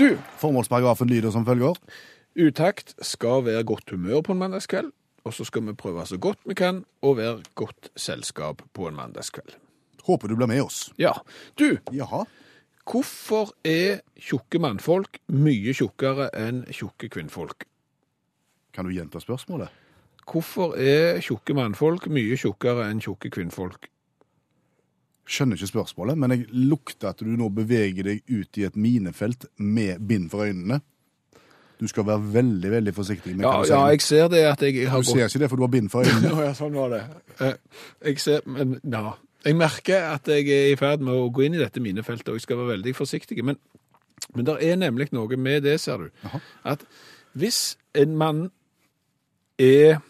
[0.00, 1.76] Du, Formålsparagrafen lyder som følger.
[2.40, 4.86] Utakt skal være godt humør på en mandagskveld,
[5.24, 8.96] og så skal vi prøve så godt vi kan å være godt selskap på en
[8.96, 9.52] mandagskveld.
[10.06, 10.78] Håper du blir med oss.
[10.96, 11.12] Ja,
[11.60, 12.22] du, Jaha.
[12.88, 17.68] hvorfor er tjukke mannfolk mye tjukkere enn tjukke kvinnfolk?
[18.72, 19.68] Kan du gjenta spørsmålet?
[20.24, 23.90] Hvorfor er tjukke mannfolk mye tjukkere enn tjukke kvinnfolk?
[25.26, 29.44] Skjønner ikke spørsmålet, men jeg lukter at du nå beveger deg ut i et minefelt
[29.58, 30.80] med bind for øynene.
[31.80, 34.60] Du skal være veldig, veldig forsiktig med Ja, hva du ja, jeg ser det at
[34.66, 36.32] jeg har Du ser ikke det, for du har bind for øynene.
[36.44, 37.02] Ja, sånn var det.
[37.40, 37.54] Eh,
[38.10, 39.14] Jeg ser, men ja.
[39.46, 42.36] Jeg merker at jeg er i ferd med å gå inn i dette minefeltet, og
[42.36, 43.38] jeg skal være veldig forsiktig.
[43.44, 43.56] Men,
[44.34, 46.10] men det er nemlig noe med det, ser du.
[46.28, 46.40] Aha.
[46.74, 46.84] At
[47.32, 48.42] hvis en mann
[49.56, 50.02] er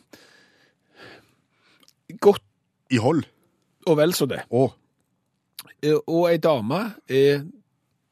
[2.21, 2.43] godt
[2.91, 3.23] I hold.
[3.87, 4.73] og vel så det, eh,
[6.07, 7.43] og ei dame er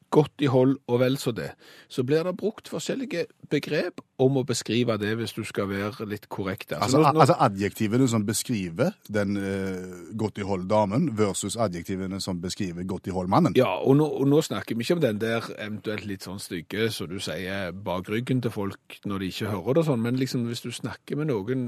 [0.09, 1.51] godt i hold og vel så det,
[1.85, 6.25] så blir det brukt forskjellige begrep om å beskrive det hvis du skal være litt
[6.33, 6.71] korrekt.
[6.73, 12.17] altså, altså, nå- altså adjektivene som beskriver den uh, godt i hold damen, versus adjektivene
[12.25, 13.53] som beskriver godt i hold mannen.
[13.55, 16.89] Ja, og nå, og nå snakker vi ikke om den der eventuelt litt sånn stygge,
[16.89, 20.17] så du sier bak ryggen til folk når de ikke hører det og sånn, men
[20.17, 21.67] liksom hvis du snakker med noen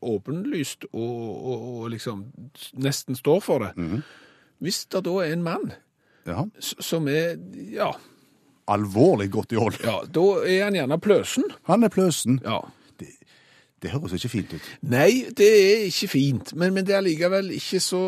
[0.00, 2.24] åpenlyst og, og, og liksom
[2.80, 4.00] nesten står for det,
[4.62, 5.72] hvis det da er en mann
[6.26, 6.44] Ja.
[6.60, 7.36] som er,
[7.74, 7.90] ja,
[8.70, 9.74] Alvorlig godt i hold.
[9.84, 11.44] ja, da er han gjerne pløsen.
[11.66, 12.38] Han er pløsen.
[12.44, 12.60] Ja.
[13.82, 14.66] Det høres ikke fint ut.
[14.86, 18.02] Nei, det er ikke fint, men, men det er likevel ikke så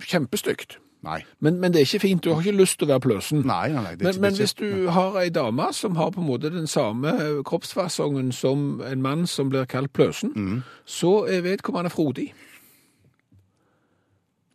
[0.00, 0.76] kjempestygt.
[1.04, 1.18] Nei.
[1.44, 3.42] Men, men det er ikke fint, du har ikke lyst til å være pløsen.
[3.44, 3.90] Nei, nei, nei.
[3.98, 6.10] Det er Men, ikke, men det er hvis ikke- du har ei dame som har
[6.14, 7.12] på en måte den samme
[7.44, 10.62] kroppsfasongen som en mann som blir kalt pløsen, Mhm.
[10.86, 12.32] så er vedkommende frodig.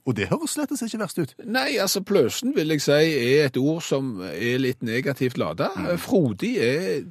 [0.09, 1.33] Og det høres slett ikke verst ut.
[1.45, 5.69] Nei, altså pløsen vil jeg si er et ord som er litt negativt lada.
[6.01, 7.03] Frodig er,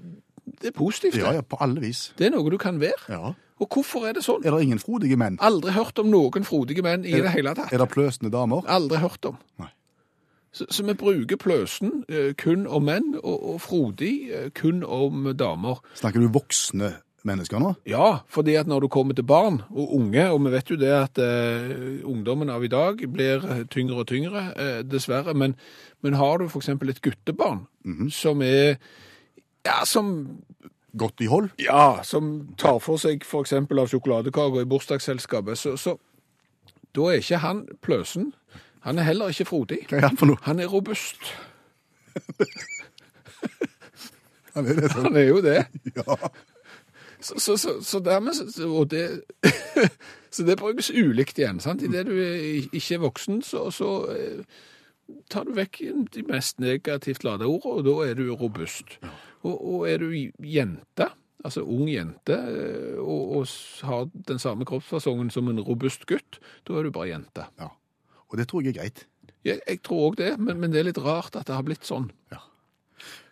[0.59, 1.21] det er positivt.
[1.21, 2.09] Ja, ja, på alle vis.
[2.19, 2.99] Det er noe du kan være.
[3.13, 3.37] Ja.
[3.59, 4.45] Og hvorfor er det sånn?
[4.47, 5.39] Er det ingen frodige menn?
[5.43, 7.73] Aldri hørt om noen frodige menn i det hele tatt.
[7.75, 8.67] Er det pløsende damer?
[8.71, 9.39] Aldri hørt om.
[9.63, 9.71] Nei.
[10.55, 15.29] Så, så vi bruker pløsen eh, kun om menn, og, og frodig eh, kun om
[15.39, 15.83] damer.
[15.99, 16.95] Snakker du voksne
[17.27, 17.73] mennesker nå?
[17.89, 20.93] Ja, fordi at når du kommer til barn og unge, og vi vet jo det
[20.95, 25.57] at eh, ungdommen av i dag blir eh, tyngre og tyngre, eh, dessverre, men,
[26.03, 27.67] men har du eksempel et guttebarn
[28.13, 28.77] som er,
[29.67, 30.39] ja, som,
[30.99, 31.51] Godt i hold?
[31.61, 35.99] ja, som tar for seg eksempel av sjokoladekaker i bursdagsselskapet, så, så
[36.97, 38.33] da er ikke han pløsen.
[38.87, 39.83] Han er heller ikke frodig.
[39.91, 40.41] Hva er han for noe?
[40.49, 41.21] Han er robust.
[44.59, 45.05] Han er det sånn.
[45.07, 45.59] Han er jo det.
[45.99, 46.17] Ja.
[47.21, 49.23] Så, så, så, så dermed så- og det,
[50.31, 51.61] så det brukes ulikt igjen.
[51.61, 51.83] sant?
[51.83, 54.45] Idet du er ikke er voksen, så, så eh,
[55.31, 55.81] tar du vekk
[56.15, 58.99] de mest negativt lada ordene, og da er du robust.
[59.43, 60.09] Og, og er du
[60.45, 61.09] jente,
[61.45, 63.53] altså ung jente, eh, og, og
[63.89, 67.49] har den samme kroppsfasongen som en robust gutt, da er du bare jente.
[67.59, 67.73] ja.
[68.29, 69.07] Og det tror jeg er greit.
[69.47, 71.87] Jeg, jeg tror òg det, men, men det er litt rart at det har blitt
[71.89, 72.11] sånn.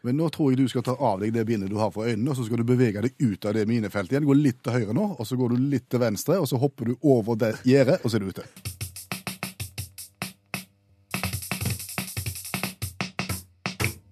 [0.06, 2.30] Men nå tror jeg du skal ta av deg det bindet du har for øynene,
[2.30, 4.28] og så skal du bevege deg ut av det minefeltet igjen.
[4.28, 6.92] Gå litt til høyre nå, og så går du litt til venstre, og så hopper
[6.92, 8.44] du over det gjerdet, og så er du ute.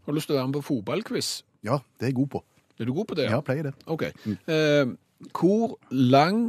[0.03, 1.31] Har du lyst til å være med på fotballquiz?
[1.63, 2.43] Ja, det er jeg god på.
[2.75, 3.31] Er du god på det?
[3.31, 3.77] Ja, pleier det.
[3.87, 4.09] Ok.
[4.51, 4.85] Eh,
[5.31, 6.49] hvor lang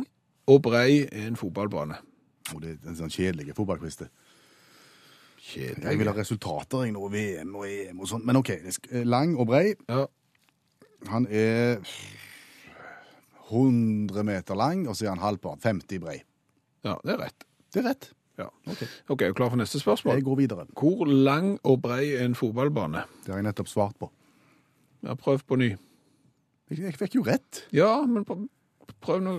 [0.50, 2.02] og brei er en fotballbane?
[2.50, 4.10] Oh, det er en sånn kjedelig fotballquiz, det.
[5.54, 8.24] Jeg vil ha resultater jeg nå, VM og EM og sånn.
[8.26, 8.52] Men OK.
[9.06, 9.76] Lang og brei.
[9.92, 10.06] Ja.
[11.12, 11.84] Han er
[13.52, 16.20] 100 meter lang, og så er han halvpart 50 brei.
[16.86, 17.46] ja, det er rett.
[17.74, 18.10] Det er rett.
[18.40, 18.50] Ja.
[19.08, 20.18] Ok, er du klar for neste spørsmål?
[20.18, 20.66] Jeg går videre.
[20.76, 23.06] Hvor lang og brei er en fotballbane?
[23.24, 24.10] Det har jeg nettopp svart på.
[25.06, 25.70] Ja, prøv på ny.
[26.72, 27.62] Jeg, jeg fikk jo rett.
[27.76, 29.38] Ja, men prøv nå.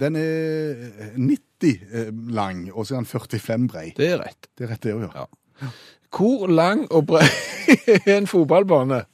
[0.00, 3.92] Den er 90 eh, lang, og så er han 45 brei.
[3.96, 4.50] Det er rett.
[4.58, 5.26] Det er rett det å gjøre.
[5.60, 5.70] Ja.
[6.16, 7.26] Hvor lang og brei
[8.06, 9.04] er en fotballbane?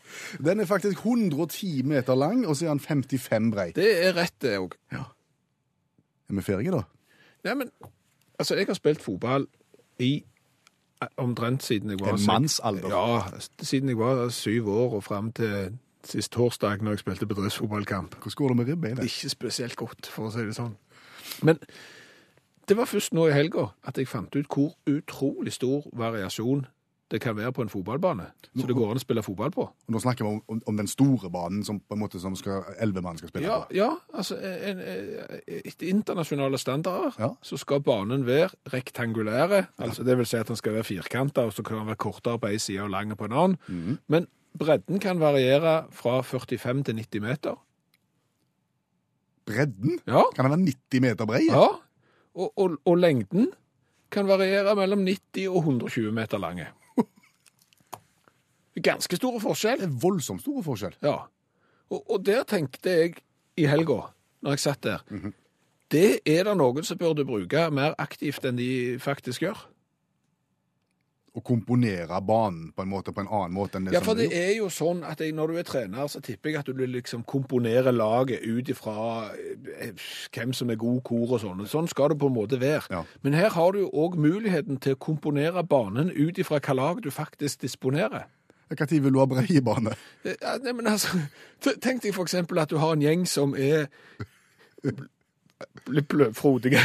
[0.44, 3.70] Den er faktisk 110 meter lang, og så er han 55 brei.
[3.76, 4.78] Det er rett, det òg.
[4.94, 6.82] Er vi ferdige, da?
[7.46, 7.70] Nei, men
[8.38, 9.46] altså, jeg har spilt fotball
[10.02, 10.24] i
[11.20, 12.88] omtrent siden jeg var En mannsalder?
[12.88, 15.76] Ja, siden jeg var syv år og fram til
[16.06, 18.14] sist torsdag når jeg spilte bedriftsfotballkamp.
[18.14, 19.04] Hvordan går det med ribbeinet?
[19.04, 20.76] Ikke spesielt godt, for å si det sånn.
[21.42, 21.58] Men
[22.68, 26.66] det var først nå i helga at jeg fant ut hvor utrolig stor variasjon
[27.10, 28.24] det kan være på en fotballbane.
[28.58, 29.62] Så det går an å spille fotball på.
[29.62, 32.34] Og Nå snakker vi om, om, om den store banen som på en måte som
[32.34, 33.76] skal, elleve mann skal spille Ja, på.
[33.78, 34.80] ja altså en,
[35.46, 37.28] etter internasjonale standarder Ja.
[37.46, 41.52] så skal banen være rektangulære, altså det vil si at den skal være firkanta, og
[41.54, 43.56] så kan den være kortere på en side og lang på en annen.
[43.68, 43.98] Mhm.
[44.08, 44.26] Men
[44.58, 47.54] bredden kan variere fra 45 til 90 meter.
[49.46, 50.00] Bredden?
[50.08, 51.46] Ja, Kan den være 90 meter bred?
[51.52, 51.66] ja.
[52.36, 53.48] Og, og, og lengden
[54.12, 56.68] kan variere mellom 90 og 120 meter lange.
[58.82, 59.80] Ganske store forskjell.
[59.80, 60.98] Det er voldsomt store forskjell.
[61.02, 61.16] Ja.
[61.90, 63.16] Og, og der tenkte jeg
[63.56, 64.02] i helga,
[64.44, 65.04] når jeg satt der,
[65.92, 69.62] det er det noen som burde bruke mer aktivt enn de faktisk gjør.
[71.36, 74.16] Å komponere banen på en måte på en annen måte enn det Ja, som for
[74.16, 76.80] det er jo sånn at jeg, når du er trener, så tipper jeg at du
[76.86, 78.94] liksom komponere laget ut ifra
[79.36, 79.92] eh,
[80.32, 81.60] hvem som er god kor og sånn.
[81.68, 82.88] Sånn skal det på en måte være.
[82.88, 83.02] Ja.
[83.26, 87.04] Men her har du jo òg muligheten til å komponere banen ut ifra hva lag
[87.04, 88.30] du faktisk disponerer.
[88.70, 89.92] Når vil du ha bred bane?
[90.24, 91.20] Eh, Ja, nei, men altså,
[91.84, 93.86] Tenk deg for eksempel at du har en gjeng som er
[95.92, 96.80] litt blødfrodige.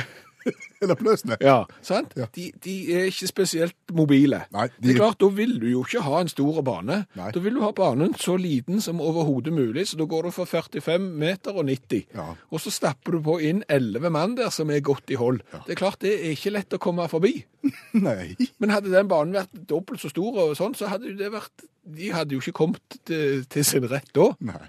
[0.82, 1.38] Eller pløsende?
[1.42, 2.14] Ja, sant?
[2.18, 2.26] Ja.
[2.36, 4.40] De, de er ikke spesielt mobile.
[4.56, 7.02] Nei, de- Det er klart, Da vil du jo ikke ha en stor bane.
[7.20, 7.30] Nei.
[7.36, 10.46] Da vil du ha banen så liten som overhodet mulig, så da går du for
[10.50, 12.08] 45 meter og 90.
[12.18, 12.28] Ja.
[12.52, 15.42] Og så stapper du på inn 11 mann der som er godt i hold.
[15.68, 17.36] Det er klart, det er ikke lett å komme forbi.
[17.94, 18.34] Nei.
[18.60, 22.12] Men hadde den banen vært dobbelt så stor, og sånn, så hadde det vært De
[22.14, 24.32] hadde jo ikke kommet til, til sin rett da.
[24.46, 24.60] Nei.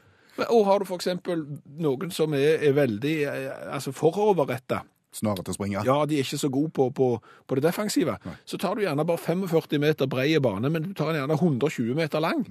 [0.48, 1.42] Og har du eksempel
[1.78, 4.78] noen som er, er veldig eh, altså foroverretta,
[5.12, 5.82] Snarere til å springe.
[5.84, 7.08] ja, de er ikke så gode på, på,
[7.46, 8.16] på det defensive.
[8.48, 11.94] Så tar du gjerne bare 45 meter brei bane, men du tar den gjerne 120
[11.98, 12.46] meter lang.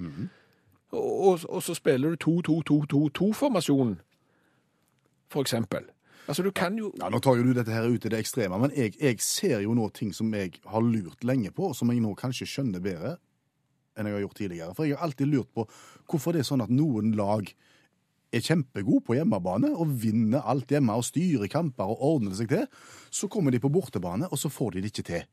[0.92, 3.98] og, og, og så spiller du 2-2-2-2-2-formasjonen,
[5.32, 5.90] for eksempel.
[6.28, 6.92] Altså, du kan jo...
[7.02, 9.64] Ja, Nå tar jo du dette her ut i det ekstreme, men jeg, jeg ser
[9.66, 12.84] jo nå ting som jeg har lurt lenge på, og som jeg nå kanskje skjønner
[12.84, 13.18] bedre
[13.98, 14.76] enn jeg har gjort tidligere.
[14.78, 15.66] For jeg har alltid lurt på
[16.12, 17.50] hvorfor det er sånn at noen lag
[18.32, 22.52] er kjempegod på hjemmebane og vinner alt hjemme og styrer kamper og ordner det seg
[22.52, 22.68] til.
[23.12, 25.26] Så kommer de på bortebane, og så får de det ikke til.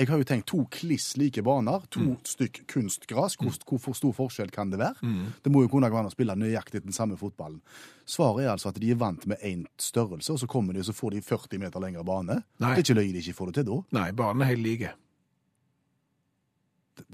[0.00, 3.36] Jeg har jo tenkt to kliss like baner, to stykk kunstgras.
[3.36, 4.96] Hvor, hvor stor forskjell kan det være?
[5.44, 7.60] Det må jo kunne gå an å spille nøyaktig den samme fotballen.
[8.08, 10.88] Svaret er altså at de er vant med én størrelse, og så kommer de og
[10.88, 12.40] så får de 40 meter lengre bane.
[12.62, 12.72] Nei.
[12.72, 13.78] Det er ikke løye de ikke får det til da.
[14.00, 14.94] Nei, banen er helt like.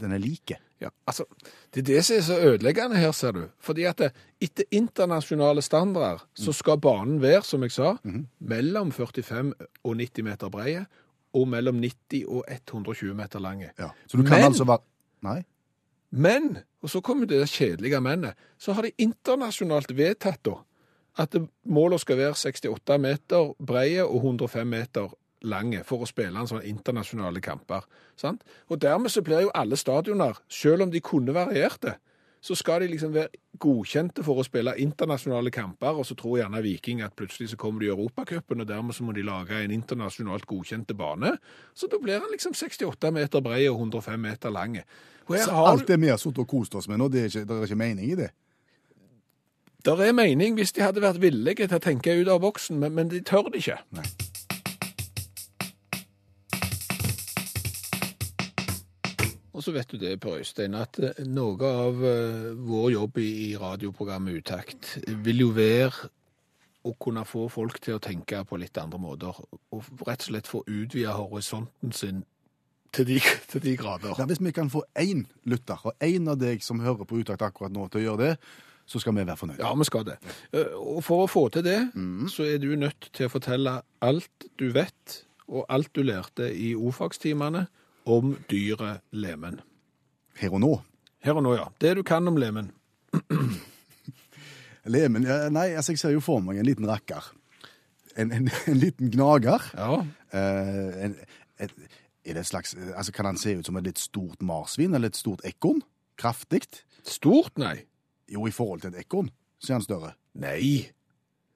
[0.01, 0.57] Den er like.
[0.81, 1.25] Ja, altså,
[1.75, 3.45] det er det som er så ødeleggende her, ser du.
[3.59, 4.11] Fordi at det,
[4.41, 7.95] etter internasjonale standarder så skal banen være, som jeg sa,
[8.41, 9.53] mellom 45
[9.85, 10.85] og 90 meter breie,
[11.35, 13.71] og mellom 90 og 120 meter lange.
[13.79, 13.89] Ja.
[14.07, 14.79] Så du kan Men- altså være
[15.25, 15.43] Nei?
[16.11, 20.53] Men, og så kommer det kjedelige mennet, så har de internasjonalt vedtatt da,
[21.19, 21.35] at
[21.67, 25.09] målet skal være 68 meter breie og 105 meter
[25.44, 27.87] lange for å spille en sånn internasjonale kamper.
[28.20, 28.43] Sant?
[28.69, 31.99] Og dermed så blir jo alle stadioner, selv om de kunne varierte,
[32.44, 36.61] så skal de liksom være godkjente for å spille internasjonale kamper, og så tror gjerne
[36.64, 39.73] Viking at plutselig så kommer de i Europacupen, og dermed så må de lage en
[39.73, 41.32] internasjonalt godkjente bane.
[41.72, 44.84] Så da blir den liksom 68 meter brei og 105 meter lange.
[45.31, 47.56] Så alt det vi har sittet og kost oss med nå, det er ikke, det
[47.56, 48.31] er ikke mening i det?
[49.84, 52.93] Der er mening hvis de hadde vært villige til å tenke ut av boksen, men,
[52.93, 53.81] men de tør det ikke.
[53.96, 54.05] Nei.
[59.55, 63.55] Og så vet du det, Per Øystein, at eh, noe av eh, vår jobb i,
[63.61, 66.11] radioprogrammet Utakt vil jo være
[66.84, 69.39] å kunne få folk til å tenke på litt andre måter,
[69.73, 72.25] og rett og slett få utvida horisonten sin
[72.94, 73.20] til de,
[73.51, 74.19] til de grader.
[74.19, 77.46] Ja, hvis vi kan få én lytter, og én av deg som hører på Utakt
[77.46, 78.34] akkurat nå, til å gjøre det,
[78.84, 79.63] så skal vi være fornøyde.
[79.65, 80.19] Ja, vi skal det.
[80.53, 81.79] Eh, Og for å få til det,
[82.34, 86.75] så er du nødt til å fortelle alt du vet, og alt du lærte i
[86.75, 87.65] ordfagstimene
[88.05, 89.61] om dyret lemen.
[90.39, 90.73] Her og nå.
[91.25, 91.69] Her og nå, ja.
[91.81, 92.73] Det du kan om lemen.
[94.84, 97.25] Lemen ja, Nei, altså, jeg ser jo for meg en liten rakker.
[98.20, 99.70] En, en, en liten gnager.
[99.79, 100.03] Ja,
[100.34, 101.13] Eh, en,
[101.63, 101.70] et,
[102.27, 105.13] er det et slags, altså Kan han se ut som et litt stort marsvin eller
[105.13, 105.79] et stort ekorn?
[106.19, 106.65] Kraftig?
[107.06, 107.84] Stort, nei.
[108.27, 109.31] Jo, i forhold til et ekorn
[109.63, 110.11] så er han større.
[110.34, 110.89] Nei.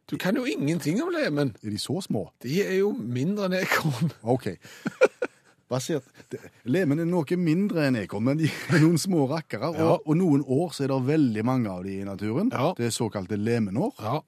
[0.06, 1.56] Du kan jo ingenting om lemen.
[1.58, 2.28] Er de så små?
[2.42, 4.14] De er jo mindre enn ekorn.
[4.22, 4.46] OK.
[5.68, 9.68] Basert, det, lemen er noe mindre enn ekorn, men de er noen små rakkere.
[9.74, 9.98] Og, Ja.
[10.00, 12.48] og noen år så er det veldig mange av de i naturen.
[12.52, 12.70] Ja.
[12.78, 13.92] Det er såkalte lemenår.
[14.00, 14.20] Ja.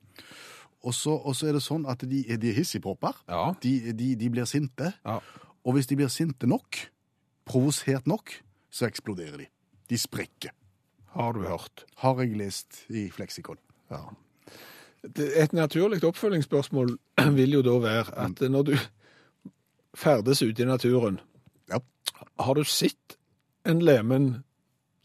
[0.85, 3.17] Og så, og så er det sånn at de, de er hissigpropper.
[3.63, 4.93] De, de, de blir sinte.
[5.05, 5.19] Ja.
[5.65, 6.77] Og hvis de blir sinte nok
[7.49, 8.33] provosert nok,
[8.71, 9.49] så eksploderer de.
[9.91, 10.53] De sprekker.
[11.17, 11.85] Har du hørt?
[12.05, 13.59] Har jeg lest i Fleksikon.
[13.91, 14.05] Ja.
[15.41, 16.93] Et naturlig oppfølgingsspørsmål
[17.39, 18.75] vil jo da være at når du
[19.97, 21.19] ferdes ute i naturen.
[22.47, 23.17] Har du sett
[23.69, 24.43] en lemen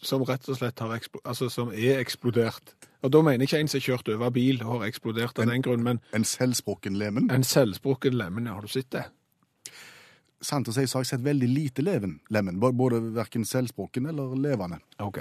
[0.06, 2.76] som rett og slett har eksplodert, altså som er eksplodert?
[3.06, 5.50] Og da mener jeg ikke en som har kjørt over bil og har eksplodert av
[5.52, 7.30] den grunn, men En selvsprukken lemen.
[7.32, 9.06] en selvsprukken lemen, ja, har du sett det?
[10.42, 12.60] Sant å si så har jeg sett veldig lite leven, lemen.
[12.60, 14.80] Både- verken selvsprukken eller levende.
[15.00, 15.20] Ok.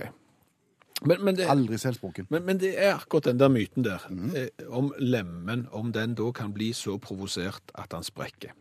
[1.04, 1.46] Men, men det...
[1.50, 2.26] Aldri selvsprukken.
[2.30, 4.04] Men, men det er akkurat den der myten der,
[4.36, 8.52] eh, om lemen, om den da kan bli så provosert at han sprekker.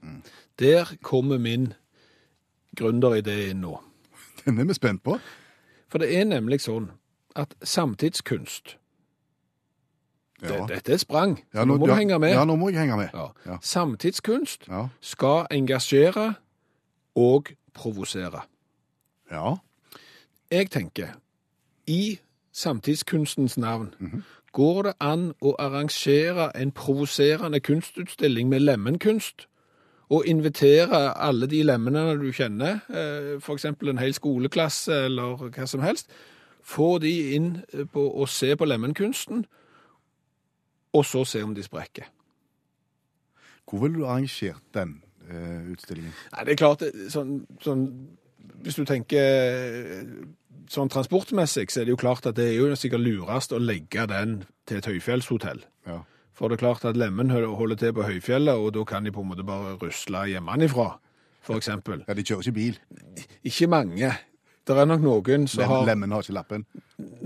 [0.59, 1.73] Der kommer min
[2.75, 3.79] gründeridé inn nå.
[4.45, 5.19] Den er vi spent på.
[5.89, 6.89] For det er nemlig sånn
[7.35, 8.77] at samtidskunst,
[10.41, 10.65] Ja.
[10.67, 12.31] dette er sprang, Ja, nå, nå må ja, du henge med.
[12.33, 13.09] Ja, nå må jeg henge med.
[13.45, 13.57] Ja.
[13.61, 14.67] Samtidskunst
[15.01, 16.35] skal engasjere
[17.15, 18.41] og provosere.
[19.31, 19.55] ja.
[20.51, 21.07] Jeg tenker,
[21.87, 22.19] i
[22.51, 24.23] samtidskunstens navn, Mhm.
[24.53, 29.47] går det an å arrangere en provoserende kunstutstilling med lemenkunst,
[30.11, 33.45] og invitere alle de lemmene du kjenner, f.eks.
[33.45, 36.11] for eksempel en hel skoleklasse eller hva som helst,
[36.63, 39.45] få de inn eh, på å se på lemenkunsten,
[40.93, 42.07] og så se om de sprekker.
[43.69, 46.13] Hvor ville du arrangert den uh, utstillingen?
[46.35, 47.31] Nei, det er klart, sånn,
[47.63, 47.87] sånn,
[48.61, 50.11] hvis du tenker eh,
[50.69, 54.05] sånn transportmessig, så er det jo klart at det er jo sikkert lurest å legge
[54.11, 55.63] den til et høyfjellshotell.
[55.89, 56.03] Ja.
[56.33, 59.21] For det er klart at lemmen holder til på høyfjellet, og da kan de på
[59.21, 60.89] en måte bare rusle hjemmefra,
[61.53, 62.05] eksempel.
[62.07, 62.79] ja, de kjører ikke bil.
[63.43, 64.13] Ikke mange.
[64.63, 65.81] Det er nok noen som har...
[65.83, 66.61] Lemen har ikke lappen.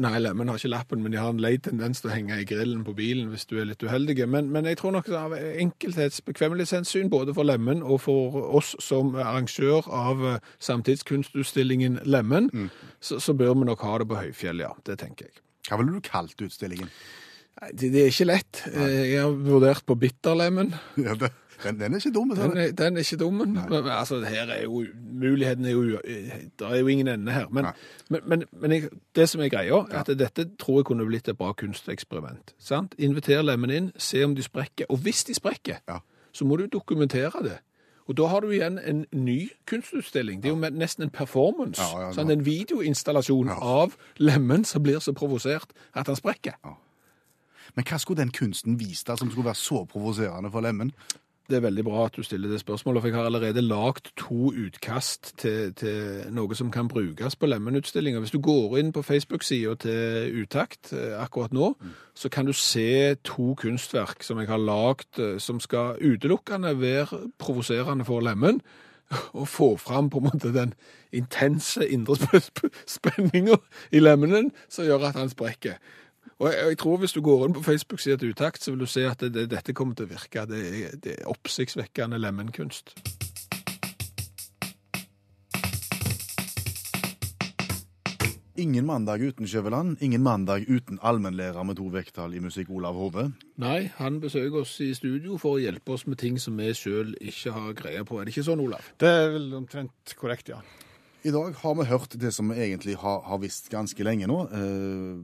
[0.01, 2.47] Nei, lemmen har ikke lappen, men de har en lei tendens til å henge i
[2.49, 4.15] grillen på bilen hvis du er litt uheldig.
[4.25, 9.85] Men, men jeg tror nok av enkelthetsbekvemmelighetshensyn, både for lemmen og for oss som arrangør
[9.85, 12.49] av eh, samtidskunstutstillingen Lemmen,
[12.99, 14.73] så, så bør vi nok ha det på høyfjell, ja.
[14.89, 15.37] Det tenker jeg.
[15.69, 16.89] Hva ville du kalt utstillingen?
[17.71, 18.63] Det, det er ikke lett.
[18.73, 20.73] Eh, Jeg har vurdert på bitterlemmen.
[20.97, 21.31] Ja, det,
[21.63, 22.29] den, den er ikke dum.
[22.29, 22.57] Den Den.
[22.57, 23.33] er, den er ikke dum.
[23.33, 23.57] Men,
[23.89, 24.83] altså, her er jo,
[25.13, 27.47] muligheten er jo Det er jo ingen ende her.
[27.49, 27.65] Men,
[28.09, 31.27] men, men, men jeg, det som er greia, er at dette tror jeg kunne blitt
[31.27, 32.53] et bra kunsteksperiment.
[32.61, 32.93] Sant?
[32.99, 34.85] Inviter lemmen inn, se om de sprekker.
[34.89, 35.97] Og hvis de sprekker, Ja.
[36.33, 37.57] så må du dokumentere det.
[38.07, 40.43] Og da har du igjen en ny kunstutstilling.
[40.43, 41.81] Det er jo nesten en performance.
[41.81, 42.29] Ja, ja, ja.
[42.31, 43.57] En videoinstallasjon Ja.
[43.59, 46.53] av lemmen som blir så provosert at han sprekker.
[47.75, 50.93] Men hva skulle den kunsten vist deg som skulle være så provoserende for Lemmen?
[51.47, 54.51] Det er veldig bra at du stiller det spørsmålet, for jeg har allerede lagt to
[54.51, 58.19] utkast til, til noe som kan brukes på Lemmen-utstillinga.
[58.19, 61.69] Hvis du går inn på Facebook-sida til Utakt eh, akkurat nå,
[62.15, 67.23] så kan du se to kunstverk som jeg har lagt eh, som skal utelukkende være
[67.39, 68.61] provoserende for Lemmen.
[69.33, 70.73] og få fram på en måte den
[71.11, 73.55] intense indre sp sp spenninga
[73.91, 75.79] i lemmenen som gjør at han sprekker.
[76.37, 78.89] Og jeg, jeg tror hvis du går inn på Facebook-sida til Utakt, så vil du
[78.89, 80.43] se at det, det, dette kommer til å virke.
[80.45, 82.93] Det er, det er oppsiktsvekkende lemenkunst.
[88.57, 93.27] Ingen mandag uten Skjøveland, ingen mandag uten allmennlærer med to vekttall i musikk, Olav Hove.
[93.61, 97.13] Nei, han besøker oss i studio for å hjelpe oss med ting som vi sjøl
[97.17, 98.17] ikke har greie på.
[98.17, 98.85] Er det ikke sånn, Olav?
[99.01, 100.61] Det er vel omtrent korrekt, ja.
[101.25, 104.41] I dag har vi hørt det som vi egentlig har, har visst ganske lenge nå.
[104.53, 105.21] Eh,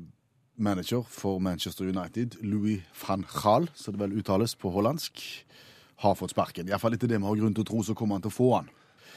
[0.63, 5.23] manager for Manchester United, Louis van Gaal, så det vel uttales på hollandsk,
[6.03, 6.69] har fått sparken.
[6.71, 8.49] Iallfall etter det vi har grunn til å tro, så kommer han til å få
[8.57, 8.71] han.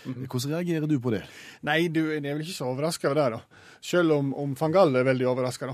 [0.07, 1.25] Hvordan reagerer du på det?
[1.67, 3.77] Nei, du jeg er vel ikke så overraska over det, da.
[3.83, 5.73] Selv om, om van Gaal er veldig overraska.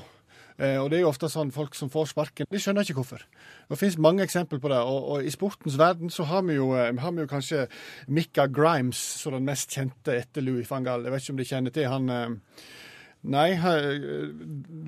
[0.59, 3.25] Eh, og det er jo ofte sånn folk som får sparken, de skjønner ikke hvorfor.
[3.71, 4.81] Det finnes mange eksempler på det.
[4.85, 7.67] Og, og i sportens verden så har vi jo, eh, har vi jo kanskje
[8.13, 11.07] Micka Grimes som den mest kjente etter Louis van Gaal.
[11.07, 12.37] Jeg vet ikke om de kjenner til han eh,
[13.23, 13.53] Nei,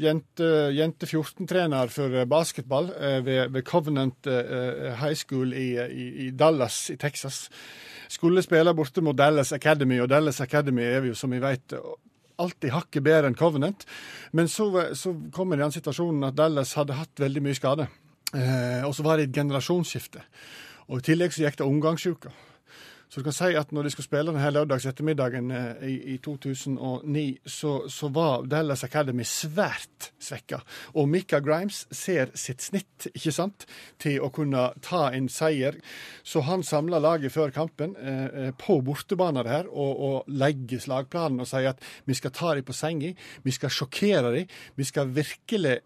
[0.02, 6.06] jente, jente 14-trener for eh, basketball eh, ved, ved Covenant eh, High School i, i,
[6.26, 7.44] i Dallas i Texas.
[8.10, 11.76] Skulle spille borte mot Dallas Academy, og Dallas Academy er jo, som vi vet,
[12.42, 13.86] alltid hakket bedre enn Covenant.
[14.34, 14.66] Men så,
[14.98, 17.86] så kom vi i den situasjonen at Dallas hadde hatt veldig mye skade.
[18.34, 20.24] Eh, og så var det et generasjonsskifte.
[20.90, 22.32] Og i tillegg så gikk det omgangssjuka.
[23.14, 26.18] Så du kan si at når de skulle spille denne lørdags ettermiddagen eh, i, i
[26.18, 30.58] 2009, så, så var Dallas Academy svært svekka.
[30.98, 33.68] Og Micah Grimes ser sitt snitt, ikke sant,
[34.02, 35.78] til å kunne ta en seier.
[36.26, 41.46] Så han samla laget før kampen eh, eh, på bortebane her, og, og legger slagplanen
[41.46, 43.14] og sier at vi skal ta dem på senga,
[43.46, 45.76] vi skal sjokkere dem, vi skal virkelig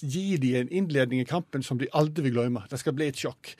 [0.00, 2.64] gi dem en innledning i kampen som de aldri vil glemme.
[2.72, 3.52] Det skal bli et sjokk.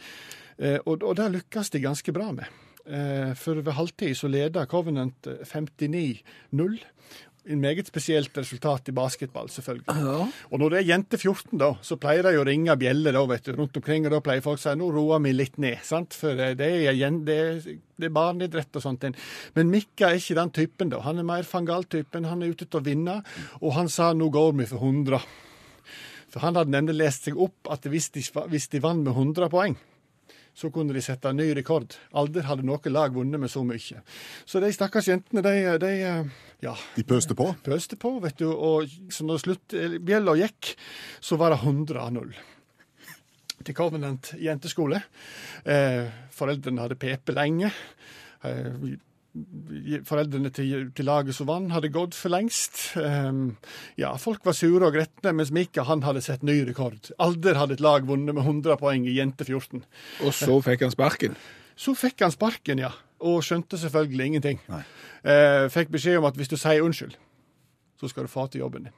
[0.56, 2.48] Eh, og, og det lykkes de ganske bra med.
[2.86, 6.80] Eh, For ved halvtid så leda Covenant eh, 59-0.
[7.50, 9.86] En meget spesielt resultat i basketball, selvfølgelig.
[10.52, 13.48] Og når det er jente 14, da, så pleier de å ringe bjeller da, vet
[13.48, 16.14] du, rundt omkring, og da pleier folk å si nå roer vi litt ned, sant?
[16.14, 16.58] for eh, er,
[17.24, 17.60] det er,
[17.96, 19.08] det er barneidrett og sånt.
[19.56, 21.00] Men Mikka er ikke den typen, da.
[21.08, 23.20] Han er mer Fangal-typen, han er ute til å vinne,
[23.60, 25.24] og han sa nå går vi for 100.
[26.30, 28.22] For han hadde nemlig lest seg opp at hvis de,
[28.52, 29.80] hvis de vant med 100 poeng,
[30.60, 31.94] så kunne de sette ny rekord.
[32.20, 34.02] Aldri hadde noe lag vunnet med så mye.
[34.44, 35.92] Så de stakkars jentene, de, de
[36.60, 37.48] ja, De pøste på.
[37.64, 38.50] pøste på, vet du.
[38.52, 40.74] Og så når sluttbjella gikk,
[41.24, 42.34] så var det 100-0
[43.64, 45.00] til Covenant jenteskole.
[45.64, 47.72] Eh, foreldrene hadde pepet lenge.
[48.44, 48.76] Eh,
[50.06, 52.80] foreldrene til, til laget som vant, hadde gått for lengst.
[52.98, 53.56] Um,
[54.00, 57.12] ja, folk var sure og gretne, mens Mika han hadde sett ny rekord.
[57.22, 59.84] Aldri hadde et lag vunnet med 100 poeng i jente 14.
[60.26, 61.38] Og så fikk han sparken.
[61.80, 62.92] Så fikk han sparken, ja.
[63.24, 64.62] Og skjønte selvfølgelig ingenting.
[64.70, 67.14] Eh, fikk beskjed om at hvis du sier unnskyld,
[68.00, 68.96] så skal du få til jobben din.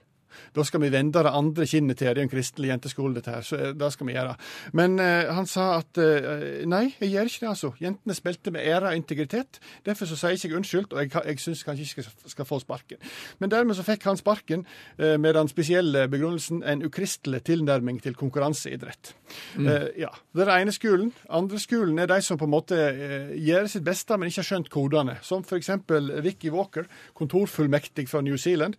[0.57, 2.12] Da skal vi vende det andre kinnet til.
[2.12, 3.47] Det er en kristelig jenteskole, dette her.
[3.47, 4.37] Så eh, det skal vi gjøre.
[4.79, 7.73] Men eh, han sa at eh, nei, jeg gjør ikke det, altså.
[7.83, 9.61] Jentene spilte med ære og integritet.
[9.87, 12.61] Derfor så sier jeg ikke unnskyld, og jeg, jeg syns kanskje ikke skal, skal få
[12.62, 13.03] sparken.
[13.43, 14.67] Men dermed så fikk han sparken
[14.99, 19.15] eh, med den spesielle begrunnelsen en ukristelig tilnærming til konkurranseidrett.
[19.59, 20.12] Eh, ja.
[20.33, 21.12] Det er den ene skolen.
[21.31, 24.51] Andre skolen er de som på en måte eh, gjør sitt beste, men ikke har
[24.51, 25.19] skjønt kodene.
[25.23, 25.71] Som f.eks.
[26.25, 28.79] Vicky Walker, kontorfullmektig fra New Zealand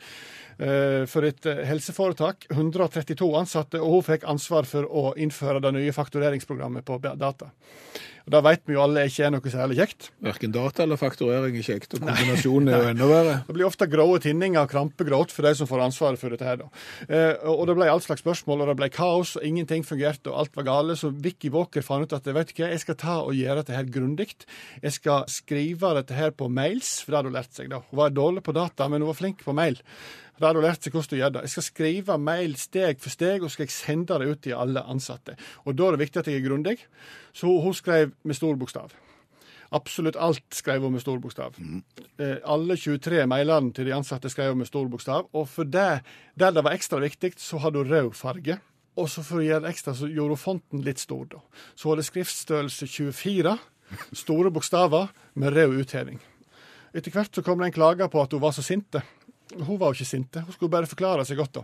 [1.09, 2.47] for et eh, helseforetak.
[2.51, 7.51] 132 ansatte, og hun fikk ansvar for å innføre det nye faktureringsprogrammet på data.
[8.23, 10.05] Og Det vet vi jo alle ikke er noe særlig kjekt.
[10.23, 13.33] Verken data eller fakturering er kjekt, og kombinasjonen er jo enda verre.
[13.49, 16.47] Det blir ofte grå tinninger og krampegråt for de som får ansvaret for dette.
[16.47, 16.69] her da.
[17.09, 20.39] Eh, og det ble all slags spørsmål, og det ble kaos, og ingenting fungerte, og
[20.39, 20.95] alt var gale.
[20.95, 23.75] Så Vicky Walker fant ut at vet du hva, jeg skal ta og gjøre dette
[23.75, 24.31] her grundig.
[24.81, 27.69] Jeg skal skrive dette her på mails, for det hadde hun lært seg.
[27.73, 27.83] da.
[27.91, 29.81] Hun var dårlig på data, men hun var flink på mail.
[30.39, 31.43] Da hadde hun lært seg hvordan du gjør det.
[31.45, 34.81] Jeg skal skrive mail steg for steg, og skal jeg sende det ut til alle
[34.89, 35.35] ansatte.
[35.67, 36.77] Og da er det viktig at jeg er grundig.
[37.33, 38.93] Så hun skrev med stor bokstav.
[39.73, 41.55] Absolutt alt skrev hun med stor bokstav.
[42.21, 45.29] Eh, alle 23 mailene til de ansatte skrev hun med stor bokstav.
[45.33, 46.03] Og for det,
[46.39, 48.59] der det var ekstra viktig, så hadde hun rød farge.
[48.95, 51.41] Og så for å gjøre det ekstra, så gjorde hun fonten litt stor, da.
[51.73, 53.57] Så hun hadde skriftstørrelse 24,
[54.13, 56.21] store bokstaver med rød utheving.
[56.93, 59.01] Etter hvert så kom det en klage på at hun var så sinte.
[59.59, 61.59] Hun var jo ikke sinte, hun skulle bare forklare seg godt.
[61.59, 61.63] da.